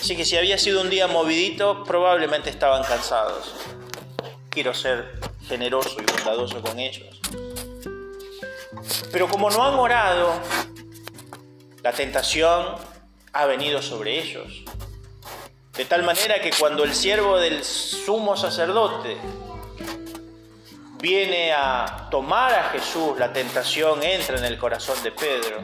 Así 0.00 0.16
que 0.16 0.24
si 0.24 0.36
había 0.36 0.56
sido 0.56 0.80
un 0.80 0.90
día 0.90 1.06
movidito, 1.08 1.82
probablemente 1.84 2.50
estaban 2.50 2.84
cansados. 2.84 3.54
Quiero 4.50 4.72
ser 4.72 5.18
generoso 5.48 5.96
y 6.00 6.04
bondadoso 6.04 6.62
con 6.62 6.78
ellos. 6.78 7.20
Pero 9.10 9.28
como 9.28 9.50
no 9.50 9.64
han 9.64 9.74
orado, 9.74 10.32
la 11.82 11.92
tentación 11.92 12.76
ha 13.32 13.46
venido 13.46 13.82
sobre 13.82 14.20
ellos. 14.20 14.64
De 15.76 15.84
tal 15.84 16.04
manera 16.04 16.40
que 16.40 16.50
cuando 16.58 16.84
el 16.84 16.94
siervo 16.94 17.38
del 17.38 17.64
sumo 17.64 18.36
sacerdote 18.36 19.16
viene 21.00 21.52
a 21.52 22.08
tomar 22.10 22.54
a 22.54 22.64
Jesús, 22.70 23.18
la 23.18 23.32
tentación 23.32 24.02
entra 24.02 24.38
en 24.38 24.44
el 24.44 24.56
corazón 24.56 25.02
de 25.02 25.10
Pedro. 25.10 25.62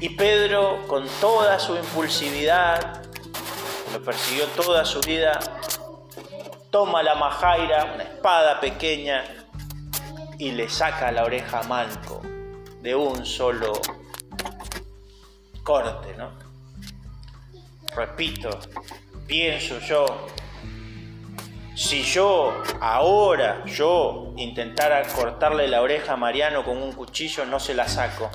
Y 0.00 0.10
Pedro, 0.10 0.86
con 0.86 1.08
toda 1.20 1.58
su 1.58 1.74
impulsividad, 1.76 3.02
lo 3.92 4.02
persiguió 4.02 4.46
toda 4.48 4.84
su 4.84 5.00
vida, 5.00 5.38
toma 6.70 7.02
la 7.02 7.14
majaira, 7.14 7.92
una 7.94 8.02
espada 8.02 8.60
pequeña, 8.60 9.24
y 10.38 10.50
le 10.50 10.68
saca 10.68 11.10
la 11.12 11.24
oreja 11.24 11.60
a 11.60 11.62
Malco 11.62 12.20
de 12.82 12.94
un 12.94 13.24
solo 13.24 13.72
corte, 15.62 16.14
¿no? 16.18 16.44
repito, 17.94 18.50
pienso 19.26 19.78
yo, 19.80 20.26
si 21.74 22.02
yo 22.02 22.62
ahora, 22.80 23.64
yo 23.66 24.32
intentara 24.36 25.02
cortarle 25.08 25.66
la 25.66 25.82
oreja 25.82 26.12
a 26.12 26.16
Mariano 26.16 26.64
con 26.64 26.80
un 26.80 26.92
cuchillo, 26.92 27.44
no 27.44 27.58
se 27.58 27.74
la 27.74 27.88
saco. 27.88 28.30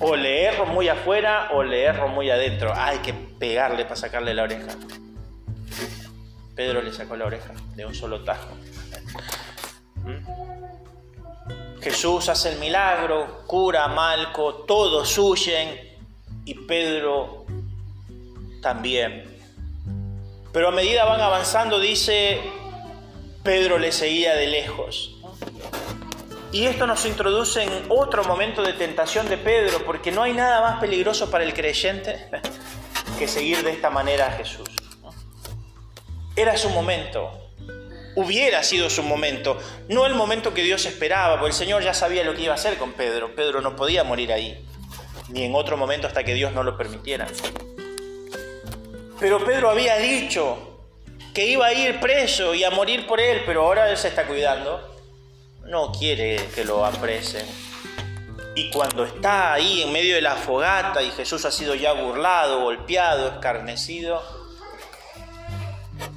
O 0.00 0.16
le 0.16 0.44
erro 0.44 0.66
muy 0.66 0.88
afuera 0.88 1.50
o 1.52 1.62
le 1.62 1.82
erro 1.82 2.08
muy 2.08 2.30
adentro. 2.30 2.72
Hay 2.74 2.98
que 2.98 3.12
pegarle 3.14 3.84
para 3.84 3.96
sacarle 3.96 4.34
la 4.34 4.42
oreja. 4.44 4.68
Pedro 6.54 6.82
le 6.82 6.92
sacó 6.92 7.16
la 7.16 7.26
oreja 7.26 7.52
de 7.74 7.84
un 7.84 7.94
solo 7.94 8.24
tajo. 8.24 8.48
¿Mm? 10.04 11.82
Jesús 11.82 12.28
hace 12.28 12.52
el 12.52 12.58
milagro, 12.58 13.44
cura 13.46 13.84
a 13.84 13.88
Malco, 13.88 14.64
todos 14.66 15.16
huyen 15.18 15.98
y 16.44 16.54
Pedro 16.54 17.44
también. 18.60 19.35
Pero 20.56 20.68
a 20.68 20.70
medida 20.70 21.04
van 21.04 21.20
avanzando, 21.20 21.78
dice, 21.78 22.40
Pedro 23.42 23.78
le 23.78 23.92
seguía 23.92 24.34
de 24.34 24.46
lejos. 24.46 25.14
Y 26.50 26.64
esto 26.64 26.86
nos 26.86 27.04
introduce 27.04 27.62
en 27.62 27.84
otro 27.90 28.24
momento 28.24 28.62
de 28.62 28.72
tentación 28.72 29.28
de 29.28 29.36
Pedro, 29.36 29.84
porque 29.84 30.12
no 30.12 30.22
hay 30.22 30.32
nada 30.32 30.62
más 30.62 30.80
peligroso 30.80 31.30
para 31.30 31.44
el 31.44 31.52
creyente 31.52 32.30
que 33.18 33.28
seguir 33.28 33.62
de 33.64 33.70
esta 33.72 33.90
manera 33.90 34.28
a 34.28 34.30
Jesús. 34.30 34.70
Era 36.34 36.56
su 36.56 36.70
momento, 36.70 37.50
hubiera 38.14 38.62
sido 38.62 38.88
su 38.88 39.02
momento, 39.02 39.58
no 39.90 40.06
el 40.06 40.14
momento 40.14 40.54
que 40.54 40.62
Dios 40.62 40.86
esperaba, 40.86 41.34
porque 41.34 41.48
el 41.48 41.52
Señor 41.52 41.82
ya 41.82 41.92
sabía 41.92 42.24
lo 42.24 42.34
que 42.34 42.44
iba 42.44 42.52
a 42.52 42.56
hacer 42.56 42.78
con 42.78 42.94
Pedro. 42.94 43.34
Pedro 43.34 43.60
no 43.60 43.76
podía 43.76 44.04
morir 44.04 44.32
ahí, 44.32 44.66
ni 45.28 45.44
en 45.44 45.54
otro 45.54 45.76
momento 45.76 46.06
hasta 46.06 46.24
que 46.24 46.32
Dios 46.32 46.54
no 46.54 46.62
lo 46.62 46.78
permitiera. 46.78 47.26
Pero 49.18 49.44
Pedro 49.44 49.70
había 49.70 49.96
dicho 49.96 50.84
que 51.32 51.46
iba 51.46 51.66
a 51.66 51.72
ir 51.72 52.00
preso 52.00 52.54
y 52.54 52.64
a 52.64 52.70
morir 52.70 53.06
por 53.06 53.20
él, 53.20 53.42
pero 53.46 53.62
ahora 53.62 53.90
él 53.90 53.96
se 53.96 54.08
está 54.08 54.26
cuidando. 54.26 54.94
No 55.64 55.92
quiere 55.92 56.48
que 56.54 56.64
lo 56.64 56.84
apresen. 56.84 57.46
Y 58.54 58.70
cuando 58.70 59.04
está 59.04 59.52
ahí 59.52 59.82
en 59.82 59.92
medio 59.92 60.14
de 60.14 60.22
la 60.22 60.36
fogata 60.36 61.02
y 61.02 61.10
Jesús 61.10 61.44
ha 61.44 61.50
sido 61.50 61.74
ya 61.74 61.92
burlado, 61.92 62.62
golpeado, 62.62 63.28
escarnecido, 63.28 64.22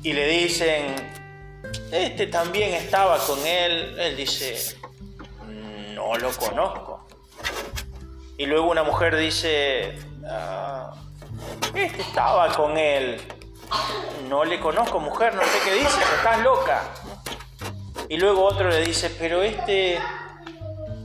y 0.04 0.14
le 0.14 0.26
dicen, 0.28 0.95
este 1.91 2.28
también 2.28 2.74
estaba 2.74 3.18
con 3.20 3.45
él, 3.45 4.00
él 4.00 4.16
dice, 4.16 4.78
no 5.93 6.16
lo 6.16 6.32
conozco. 6.32 7.06
Y 8.38 8.45
luego 8.45 8.70
una 8.70 8.84
mujer 8.84 9.18
dice, 9.18 9.97
ah, 10.26 10.93
este 11.74 12.02
estaba 12.02 12.54
con 12.56 12.78
él. 12.78 13.22
No 14.28 14.45
le 14.45 14.60
conozco, 14.60 15.00
mujer, 15.00 15.36
no 15.36 15.41
sé 15.43 15.60
qué 15.64 15.74
dices, 15.74 16.04
estás 16.18 16.41
loca. 16.41 16.82
Y 18.08 18.18
luego 18.18 18.43
otro 18.43 18.70
le 18.70 18.82
dice, 18.82 19.10
pero 19.20 19.43
este 19.43 20.00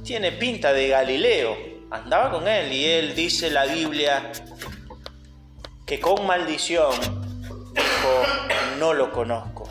tiene 0.02 0.32
pinta 0.32 0.72
de 0.72 0.88
Galileo. 0.88 1.56
Andaba 1.90 2.30
con 2.30 2.48
él 2.48 2.72
y 2.72 2.84
él 2.86 3.14
dice 3.14 3.50
la 3.50 3.66
Biblia 3.66 4.32
que 5.86 6.00
con 6.00 6.26
maldición 6.26 6.92
dijo, 7.72 8.22
no 8.78 8.94
lo 8.94 9.12
conozco. 9.12 9.68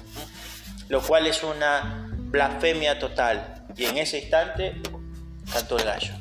Lo 0.89 1.01
cual 1.01 1.27
es 1.27 1.43
una 1.43 2.07
blasfemia 2.11 2.99
total. 2.99 3.65
Y 3.75 3.85
en 3.85 3.97
ese 3.97 4.19
instante 4.19 4.81
cantó 5.51 5.77
el 5.77 5.85
gallo. 5.85 6.13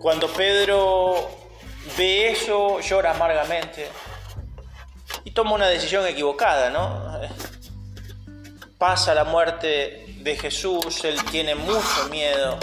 Cuando 0.00 0.28
Pedro 0.28 1.30
ve 1.96 2.30
eso, 2.30 2.80
llora 2.80 3.12
amargamente 3.12 3.88
y 5.24 5.30
toma 5.30 5.52
una 5.52 5.68
decisión 5.68 6.06
equivocada, 6.06 6.70
¿no? 6.70 7.20
Pasa 8.78 9.14
la 9.14 9.24
muerte 9.24 10.04
de 10.20 10.36
Jesús, 10.36 11.04
él 11.04 11.22
tiene 11.30 11.54
mucho 11.54 12.08
miedo, 12.10 12.58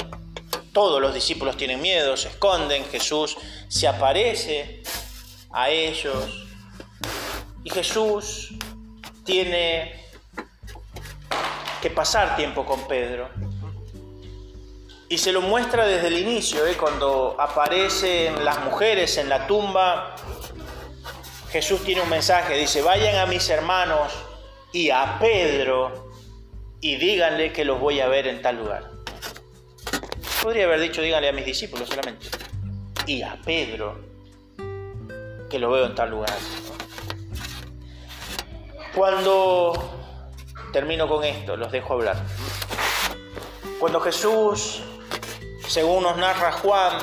todos 0.73 1.01
los 1.01 1.13
discípulos 1.13 1.57
tienen 1.57 1.81
miedo, 1.81 2.15
se 2.17 2.29
esconden, 2.29 2.85
Jesús 2.85 3.37
se 3.67 3.87
aparece 3.87 4.83
a 5.51 5.69
ellos 5.69 6.47
y 7.63 7.69
Jesús 7.69 8.55
tiene 9.23 10.03
que 11.81 11.89
pasar 11.89 12.35
tiempo 12.35 12.65
con 12.65 12.87
Pedro. 12.87 13.29
Y 15.13 15.19
se 15.19 15.31
lo 15.31 15.41
muestra 15.41 15.85
desde 15.85 16.07
el 16.07 16.17
inicio, 16.17 16.65
¿eh? 16.65 16.75
cuando 16.75 17.35
aparecen 17.39 18.43
las 18.43 18.63
mujeres 18.63 19.15
en 19.19 19.29
la 19.29 19.45
tumba. 19.45 20.15
Jesús 21.51 21.83
tiene 21.83 22.01
un 22.01 22.09
mensaje, 22.09 22.57
dice, 22.57 22.81
vayan 22.81 23.17
a 23.17 23.27
mis 23.27 23.47
hermanos 23.47 24.11
y 24.71 24.89
a 24.89 25.19
Pedro 25.19 26.09
y 26.81 26.95
díganle 26.95 27.53
que 27.53 27.63
los 27.63 27.79
voy 27.79 27.99
a 27.99 28.07
ver 28.07 28.25
en 28.25 28.41
tal 28.41 28.57
lugar. 28.57 28.89
Podría 30.41 30.65
haber 30.65 30.79
dicho, 30.79 31.03
díganle 31.03 31.29
a 31.29 31.31
mis 31.31 31.45
discípulos 31.45 31.89
solamente. 31.89 32.25
Y 33.05 33.21
a 33.21 33.39
Pedro, 33.45 33.99
que 35.47 35.59
lo 35.59 35.69
veo 35.69 35.85
en 35.85 35.93
tal 35.93 36.09
lugar. 36.09 36.35
Cuando, 38.95 39.93
termino 40.71 41.07
con 41.07 41.23
esto, 41.23 41.55
los 41.55 41.71
dejo 41.71 41.93
hablar. 41.93 42.17
Cuando 43.79 43.99
Jesús 43.99 44.81
según 45.73 46.03
nos 46.03 46.15
narra 46.17 46.51
Juan, 46.51 46.99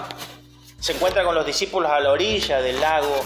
se 0.78 0.92
encuentra 0.92 1.24
con 1.24 1.34
los 1.34 1.44
discípulos 1.44 1.90
a 1.90 1.98
la 1.98 2.12
orilla 2.12 2.62
del 2.62 2.80
lago. 2.80 3.20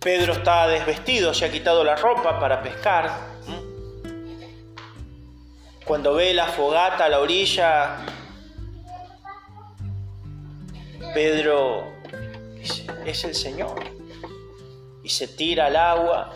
Pedro 0.00 0.32
está 0.32 0.66
desvestido, 0.66 1.32
se 1.32 1.44
ha 1.44 1.52
quitado 1.52 1.84
la 1.84 1.94
ropa 1.94 2.40
para 2.40 2.60
pescar. 2.60 3.12
Cuando 5.84 6.14
ve 6.14 6.34
la 6.34 6.48
fogata 6.48 7.04
a 7.04 7.08
la 7.08 7.20
orilla, 7.20 7.98
Pedro 11.14 11.84
es 13.06 13.22
el 13.22 13.36
Señor. 13.36 13.84
Y 15.04 15.10
se 15.10 15.28
tira 15.28 15.66
al 15.66 15.76
agua 15.76 16.32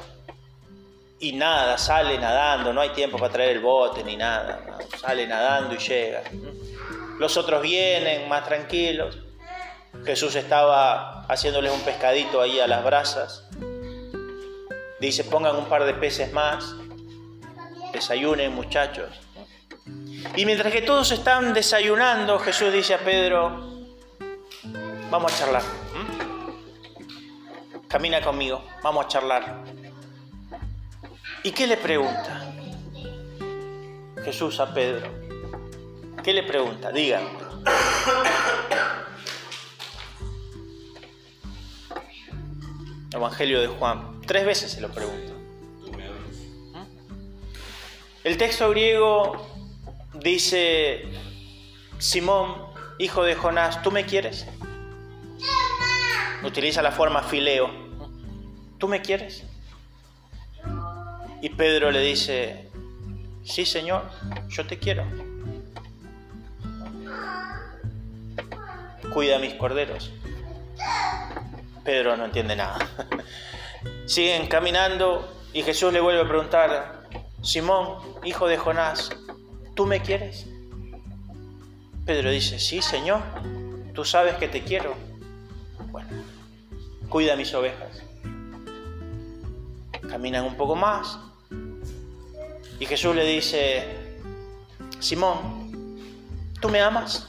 y 1.18 1.33
nada, 1.33 1.76
sale 1.78 2.16
nadando, 2.16 2.72
no 2.72 2.80
hay 2.80 2.91
tiempo 2.91 3.18
para 3.18 3.33
traer 3.33 3.57
el 3.57 3.61
bote 3.61 4.05
ni 4.05 4.16
nada, 4.16 4.78
sale 5.01 5.26
nadando 5.26 5.74
y 5.74 5.78
llega. 5.78 6.22
Los 7.22 7.36
otros 7.36 7.62
vienen 7.62 8.28
más 8.28 8.44
tranquilos. 8.44 9.16
Jesús 10.04 10.34
estaba 10.34 11.22
haciéndoles 11.26 11.70
un 11.70 11.80
pescadito 11.82 12.40
ahí 12.40 12.58
a 12.58 12.66
las 12.66 12.82
brasas. 12.82 13.44
Dice, 14.98 15.22
pongan 15.22 15.54
un 15.54 15.66
par 15.66 15.84
de 15.84 15.94
peces 15.94 16.32
más. 16.32 16.74
Desayunen 17.92 18.52
muchachos. 18.52 19.20
Y 20.34 20.44
mientras 20.46 20.72
que 20.72 20.82
todos 20.82 21.12
están 21.12 21.54
desayunando, 21.54 22.40
Jesús 22.40 22.72
dice 22.72 22.94
a 22.94 22.98
Pedro, 22.98 23.70
vamos 25.08 25.32
a 25.32 25.38
charlar. 25.38 25.62
Camina 27.86 28.20
conmigo, 28.20 28.64
vamos 28.82 29.04
a 29.06 29.08
charlar. 29.08 29.62
¿Y 31.44 31.52
qué 31.52 31.68
le 31.68 31.76
pregunta 31.76 32.52
Jesús 34.24 34.58
a 34.58 34.74
Pedro? 34.74 35.21
¿Qué 36.22 36.32
le 36.32 36.44
pregunta? 36.44 36.92
Diga. 36.92 37.20
Evangelio 43.12 43.60
de 43.60 43.66
Juan. 43.66 44.20
Tres 44.24 44.46
veces 44.46 44.70
se 44.70 44.80
lo 44.80 44.88
pregunta. 44.88 45.32
El 48.22 48.36
texto 48.36 48.70
griego 48.70 49.48
dice, 50.22 51.06
Simón, 51.98 52.54
hijo 53.00 53.24
de 53.24 53.34
Jonás, 53.34 53.82
¿tú 53.82 53.90
me 53.90 54.06
quieres? 54.06 54.46
Utiliza 56.44 56.82
la 56.82 56.92
forma 56.92 57.24
fileo. 57.24 57.68
¿Tú 58.78 58.86
me 58.86 59.02
quieres? 59.02 59.44
Y 61.40 61.48
Pedro 61.48 61.90
le 61.90 62.00
dice, 62.00 62.70
sí 63.42 63.66
Señor, 63.66 64.08
yo 64.48 64.64
te 64.64 64.78
quiero. 64.78 65.32
Cuida 69.12 69.36
a 69.36 69.38
mis 69.38 69.54
corderos. 69.54 70.10
Pedro 71.84 72.16
no 72.16 72.24
entiende 72.24 72.56
nada. 72.56 72.78
Siguen 74.06 74.46
caminando 74.46 75.28
y 75.52 75.62
Jesús 75.62 75.92
le 75.92 76.00
vuelve 76.00 76.22
a 76.22 76.28
preguntar, 76.28 77.08
Simón, 77.42 77.98
hijo 78.24 78.46
de 78.46 78.56
Jonás, 78.56 79.10
¿tú 79.74 79.86
me 79.86 80.00
quieres? 80.00 80.46
Pedro 82.04 82.30
dice, 82.30 82.58
sí, 82.58 82.82
Señor, 82.82 83.22
tú 83.94 84.04
sabes 84.04 84.34
que 84.36 84.48
te 84.48 84.62
quiero. 84.62 84.94
Bueno, 85.90 86.08
cuida 87.08 87.34
a 87.34 87.36
mis 87.36 87.52
ovejas. 87.54 88.02
Caminan 90.08 90.44
un 90.44 90.56
poco 90.56 90.74
más 90.74 91.18
y 92.82 92.86
Jesús 92.86 93.14
le 93.14 93.24
dice, 93.24 93.84
Simón, 94.98 95.96
¿tú 96.60 96.68
me 96.68 96.80
amas? 96.80 97.28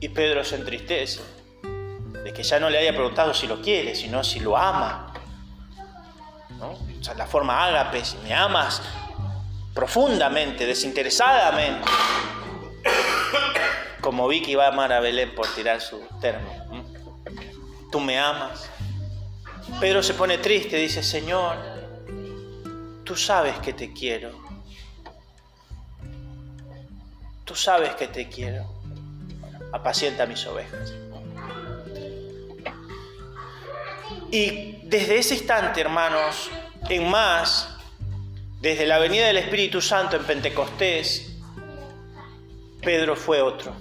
Y 0.00 0.08
Pedro 0.10 0.44
se 0.44 0.56
entristece 0.56 1.20
de 2.24 2.32
que 2.32 2.42
ya 2.42 2.60
no 2.60 2.70
le 2.70 2.78
haya 2.78 2.92
preguntado 2.92 3.34
si 3.34 3.46
lo 3.46 3.60
quiere, 3.60 3.94
sino 3.94 4.22
si 4.22 4.40
lo 4.40 4.56
ama. 4.56 5.12
O 6.60 7.04
sea, 7.04 7.14
la 7.14 7.26
forma 7.26 7.64
ágape, 7.64 8.04
si 8.04 8.16
me 8.18 8.34
amas 8.34 8.82
profundamente, 9.74 10.66
desinteresadamente, 10.66 11.88
como 14.00 14.26
Vicky 14.28 14.54
va 14.54 14.66
a 14.66 14.68
amar 14.68 14.92
a 14.92 15.00
Belén 15.00 15.34
por 15.34 15.46
tirar 15.54 15.80
su 15.80 16.00
término. 16.20 16.84
Tú 17.90 18.00
me 18.00 18.18
amas. 18.18 18.68
Pedro 19.80 20.02
se 20.02 20.14
pone 20.14 20.38
triste, 20.38 20.76
dice, 20.76 21.02
Señor, 21.02 21.56
tú 23.04 23.16
sabes 23.16 23.58
que 23.58 23.72
te 23.72 23.92
quiero. 23.92 24.32
Tú 27.44 27.54
sabes 27.54 27.94
que 27.94 28.08
te 28.08 28.28
quiero 28.28 28.77
apacienta 29.72 30.26
mis 30.26 30.46
ovejas. 30.46 30.92
Y 34.30 34.80
desde 34.82 35.18
ese 35.18 35.34
instante, 35.34 35.80
hermanos, 35.80 36.50
en 36.88 37.08
más, 37.08 37.68
desde 38.60 38.86
la 38.86 38.98
venida 38.98 39.26
del 39.26 39.38
Espíritu 39.38 39.80
Santo 39.80 40.16
en 40.16 40.24
Pentecostés, 40.24 41.36
Pedro 42.82 43.16
fue 43.16 43.40
otro. 43.40 43.74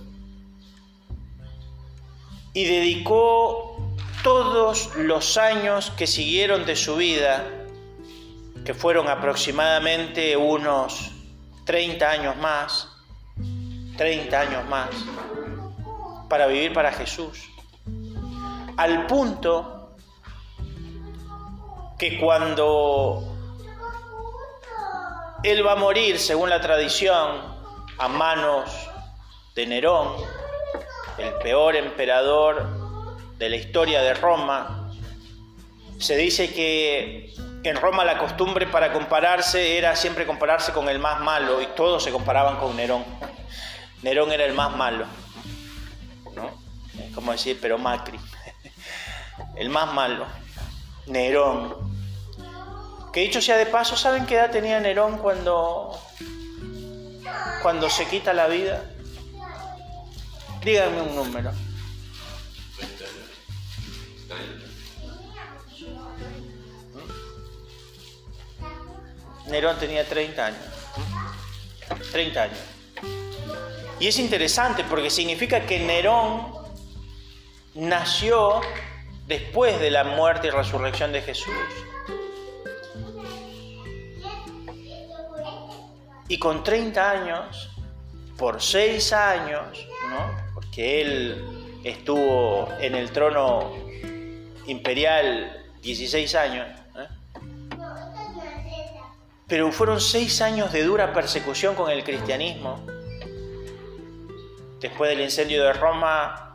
Y 2.54 2.66
dedicó 2.66 3.78
todos 4.24 4.96
los 4.96 5.38
años 5.38 5.92
que 5.92 6.08
siguieron 6.08 6.66
de 6.66 6.76
su 6.76 6.96
vida, 6.96 7.46
que 8.66 8.74
fueron 8.74 9.08
aproximadamente 9.08 10.36
unos 10.36 11.12
30 11.66 12.10
años 12.10 12.38
más, 12.38 12.90
30 13.98 14.40
años 14.40 14.68
más, 14.68 14.90
para 16.30 16.48
vivir 16.48 16.74
para 16.74 16.92
Jesús. 16.92 17.50
Al 18.78 19.08
punto 19.08 19.96
que 21.98 22.20
cuando 22.20 23.24
Él 25.44 25.66
va 25.66 25.72
a 25.74 25.76
morir, 25.76 26.20
según 26.20 26.50
la 26.50 26.62
tradición, 26.62 27.56
a 27.98 28.08
manos 28.08 28.70
de 29.56 29.66
Nerón, 29.66 30.16
el 31.18 31.34
peor 31.36 31.76
emperador 31.76 32.68
de 33.38 33.50
la 33.50 33.56
historia 33.56 34.02
de 34.02 34.14
Roma, 34.14 34.92
se 35.98 36.16
dice 36.16 36.54
que 36.54 37.34
en 37.64 37.76
Roma 37.76 38.06
la 38.06 38.20
costumbre 38.20 38.68
para 38.68 38.94
compararse 38.94 39.78
era 39.78 39.96
siempre 39.96 40.28
compararse 40.28 40.72
con 40.72 40.88
el 40.90 41.00
más 41.00 41.20
malo 41.22 41.62
y 41.62 41.66
todos 41.68 42.04
se 42.04 42.12
comparaban 42.12 42.58
con 42.58 42.76
Nerón. 42.76 43.04
Nerón 44.04 44.32
era 44.32 44.46
el 44.46 44.54
más 44.54 44.76
malo. 44.76 45.06
Como 47.18 47.32
decir, 47.32 47.58
pero 47.60 47.80
Macri. 47.80 48.20
El 49.56 49.70
más 49.72 49.92
malo, 49.92 50.28
Nerón. 51.08 51.76
Que 53.12 53.22
dicho 53.22 53.42
sea 53.42 53.58
de 53.58 53.66
paso, 53.66 53.98
¿saben 53.98 54.28
qué 54.28 54.36
edad 54.36 54.52
tenía 54.52 54.80
Nerón 54.80 55.18
cuando, 55.18 56.00
cuando 57.64 57.90
se 57.90 58.06
quita 58.06 58.34
la 58.34 58.46
vida? 58.46 58.84
Díganme 60.64 61.02
un 61.02 61.16
número. 61.16 61.52
Nerón 69.48 69.80
tenía 69.80 70.08
30 70.08 70.46
años. 70.46 70.60
30 72.12 72.44
años. 72.44 72.60
Y 74.00 74.06
es 74.06 74.20
interesante 74.20 74.84
porque 74.84 75.10
significa 75.10 75.66
que 75.66 75.80
Nerón 75.80 76.57
nació 77.78 78.62
después 79.28 79.80
de 79.80 79.92
la 79.92 80.04
muerte 80.04 80.48
y 80.48 80.50
resurrección 80.50 81.12
de 81.12 81.22
Jesús. 81.22 81.54
Y 86.28 86.40
con 86.40 86.64
30 86.64 87.10
años, 87.10 87.70
por 88.38 88.62
6 88.62 89.14
años, 89.14 89.88
¿no? 90.10 90.54
porque 90.54 91.02
él 91.02 91.46
estuvo 91.84 92.70
en 92.80 92.96
el 92.96 93.12
trono 93.12 93.74
imperial 94.66 95.66
16 95.82 96.36
años, 96.36 96.68
¿eh? 96.98 97.08
pero 99.48 99.72
fueron 99.72 100.02
6 100.02 100.42
años 100.42 100.74
de 100.74 100.84
dura 100.84 101.14
persecución 101.14 101.76
con 101.76 101.90
el 101.90 102.04
cristianismo. 102.04 102.86
Después 104.82 105.10
del 105.10 105.22
incendio 105.22 105.64
de 105.64 105.74
Roma, 105.74 106.47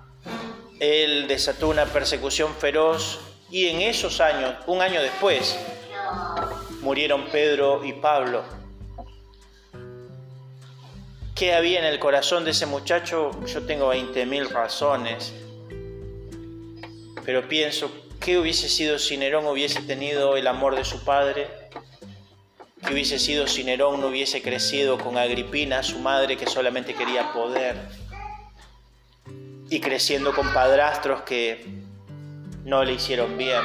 él 0.83 1.29
desató 1.29 1.69
una 1.69 1.87
persecución 1.87 2.53
feroz 2.57 3.21
y 3.53 3.69
en 3.69 3.83
esos 3.83 4.21
años, 4.21 4.57
un 4.67 4.83
año 4.83 5.01
después, 5.01 5.57
murieron 6.81 7.27
Pedro 7.27 7.85
y 7.85 7.93
Pablo. 7.93 8.43
¿Qué 11.37 11.55
había 11.55 11.79
en 11.79 11.85
el 11.85 12.01
corazón 12.01 12.45
de 12.45 12.51
ese 12.51 12.67
muchacho? 12.67 13.31
Yo 13.47 13.63
tengo 13.63 13.95
20.000 13.95 14.49
razones, 14.49 15.33
pero 17.25 17.47
pienso, 17.47 17.89
¿qué 18.19 18.39
hubiese 18.39 18.69
sido 18.69 18.99
si 18.99 19.17
Nerón 19.17 19.47
hubiese 19.47 19.83
tenido 19.83 20.37
el 20.37 20.49
amor 20.49 20.75
de 20.75 20.85
su 20.85 21.05
padre? 21.05 21.47
¿Qué 22.85 22.93
hubiese 22.93 23.21
sido 23.21 23.47
si 23.47 23.63
Nerón 23.63 24.01
no 24.01 24.09
hubiese 24.09 24.43
crecido 24.43 24.99
con 24.99 25.17
Agripina, 25.17 25.85
su 25.85 26.01
madre, 26.01 26.37
que 26.37 26.49
solamente 26.49 26.93
quería 26.93 27.33
poder? 27.33 28.02
Y 29.73 29.81
creciendo 29.81 30.35
con 30.35 30.53
padrastros 30.53 31.23
que 31.23 31.65
no 32.63 32.85
le 32.85 32.93
hicieron 32.93 33.39
bien. 33.39 33.63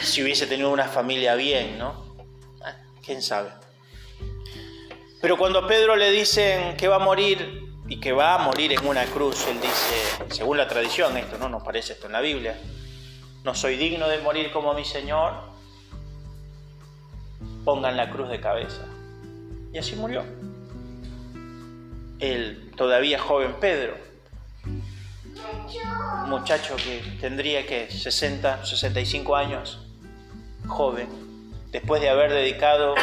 Si 0.00 0.22
hubiese 0.22 0.46
tenido 0.46 0.70
una 0.70 0.88
familia 0.88 1.34
bien, 1.34 1.78
¿no? 1.78 2.16
Ah, 2.64 2.74
¿Quién 3.04 3.20
sabe? 3.20 3.50
Pero 5.20 5.36
cuando 5.36 5.58
a 5.58 5.68
Pedro 5.68 5.94
le 5.96 6.10
dicen 6.10 6.74
que 6.78 6.88
va 6.88 6.96
a 6.96 7.00
morir 7.00 7.66
y 7.86 8.00
que 8.00 8.12
va 8.12 8.36
a 8.36 8.38
morir 8.38 8.72
en 8.72 8.86
una 8.86 9.04
cruz, 9.04 9.46
él 9.46 9.60
dice, 9.60 10.34
según 10.34 10.56
la 10.56 10.66
tradición, 10.66 11.14
esto 11.18 11.36
no 11.36 11.50
nos 11.50 11.62
parece 11.62 11.92
esto 11.92 12.06
en 12.06 12.12
la 12.12 12.22
Biblia, 12.22 12.58
no 13.44 13.54
soy 13.54 13.76
digno 13.76 14.08
de 14.08 14.22
morir 14.22 14.52
como 14.52 14.72
mi 14.72 14.86
Señor, 14.86 15.34
pongan 17.66 17.98
la 17.98 18.08
cruz 18.08 18.30
de 18.30 18.40
cabeza. 18.40 18.86
Y 19.70 19.76
así 19.76 19.96
murió. 19.96 20.24
El 22.20 22.61
todavía 22.76 23.18
joven 23.18 23.54
Pedro, 23.60 23.96
un 26.24 26.30
muchacho 26.30 26.76
que 26.76 27.02
tendría 27.20 27.66
que 27.66 27.90
60, 27.90 28.64
65 28.64 29.36
años, 29.36 29.80
joven, 30.66 31.08
después 31.70 32.00
de 32.00 32.08
haber 32.08 32.32
dedicado 32.32 32.94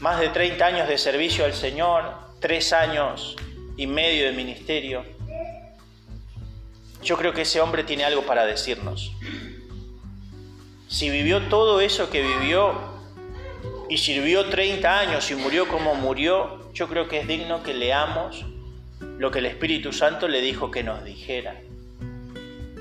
más 0.00 0.18
de 0.18 0.28
30 0.28 0.64
años 0.64 0.88
de 0.88 0.98
servicio 0.98 1.44
al 1.44 1.54
Señor, 1.54 2.14
tres 2.40 2.72
años 2.72 3.36
y 3.76 3.86
medio 3.86 4.26
de 4.26 4.32
ministerio. 4.32 5.04
Yo 7.02 7.16
creo 7.16 7.32
que 7.32 7.42
ese 7.42 7.60
hombre 7.60 7.84
tiene 7.84 8.04
algo 8.04 8.22
para 8.22 8.46
decirnos. 8.46 9.12
Si 10.88 11.08
vivió 11.08 11.48
todo 11.48 11.80
eso 11.80 12.10
que 12.10 12.22
vivió 12.22 12.74
y 13.88 13.98
sirvió 13.98 14.48
30 14.48 14.98
años 14.98 15.30
y 15.30 15.34
murió 15.34 15.68
como 15.68 15.94
murió, 15.94 16.59
yo 16.72 16.88
creo 16.88 17.08
que 17.08 17.20
es 17.20 17.28
digno 17.28 17.62
que 17.62 17.74
leamos 17.74 18.44
lo 19.18 19.30
que 19.30 19.40
el 19.40 19.46
Espíritu 19.46 19.92
Santo 19.92 20.28
le 20.28 20.40
dijo 20.40 20.70
que 20.70 20.82
nos 20.82 21.04
dijera. 21.04 21.60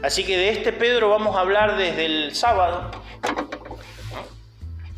Así 0.03 0.23
que 0.23 0.37
de 0.37 0.49
este 0.49 0.71
Pedro 0.71 1.09
vamos 1.09 1.35
a 1.35 1.41
hablar 1.41 1.77
desde 1.77 2.05
el 2.05 2.35
sábado, 2.35 2.91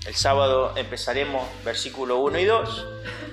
el 0.05 0.15
sábado 0.15 0.73
empezaremos 0.75 1.47
versículo 1.63 2.19
1 2.19 2.39
y 2.39 2.45
2 2.45 2.87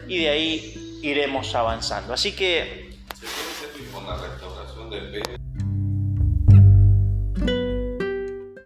y 0.08 0.18
de 0.18 0.28
ahí 0.28 1.00
iremos 1.02 1.54
avanzando. 1.54 2.14
Así 2.14 2.34
que... 2.34 2.96
¿Se 3.14 3.68
puede 3.68 3.90
con 3.90 4.06
la 4.06 4.16
restauración 4.16 4.90
del 4.90 5.38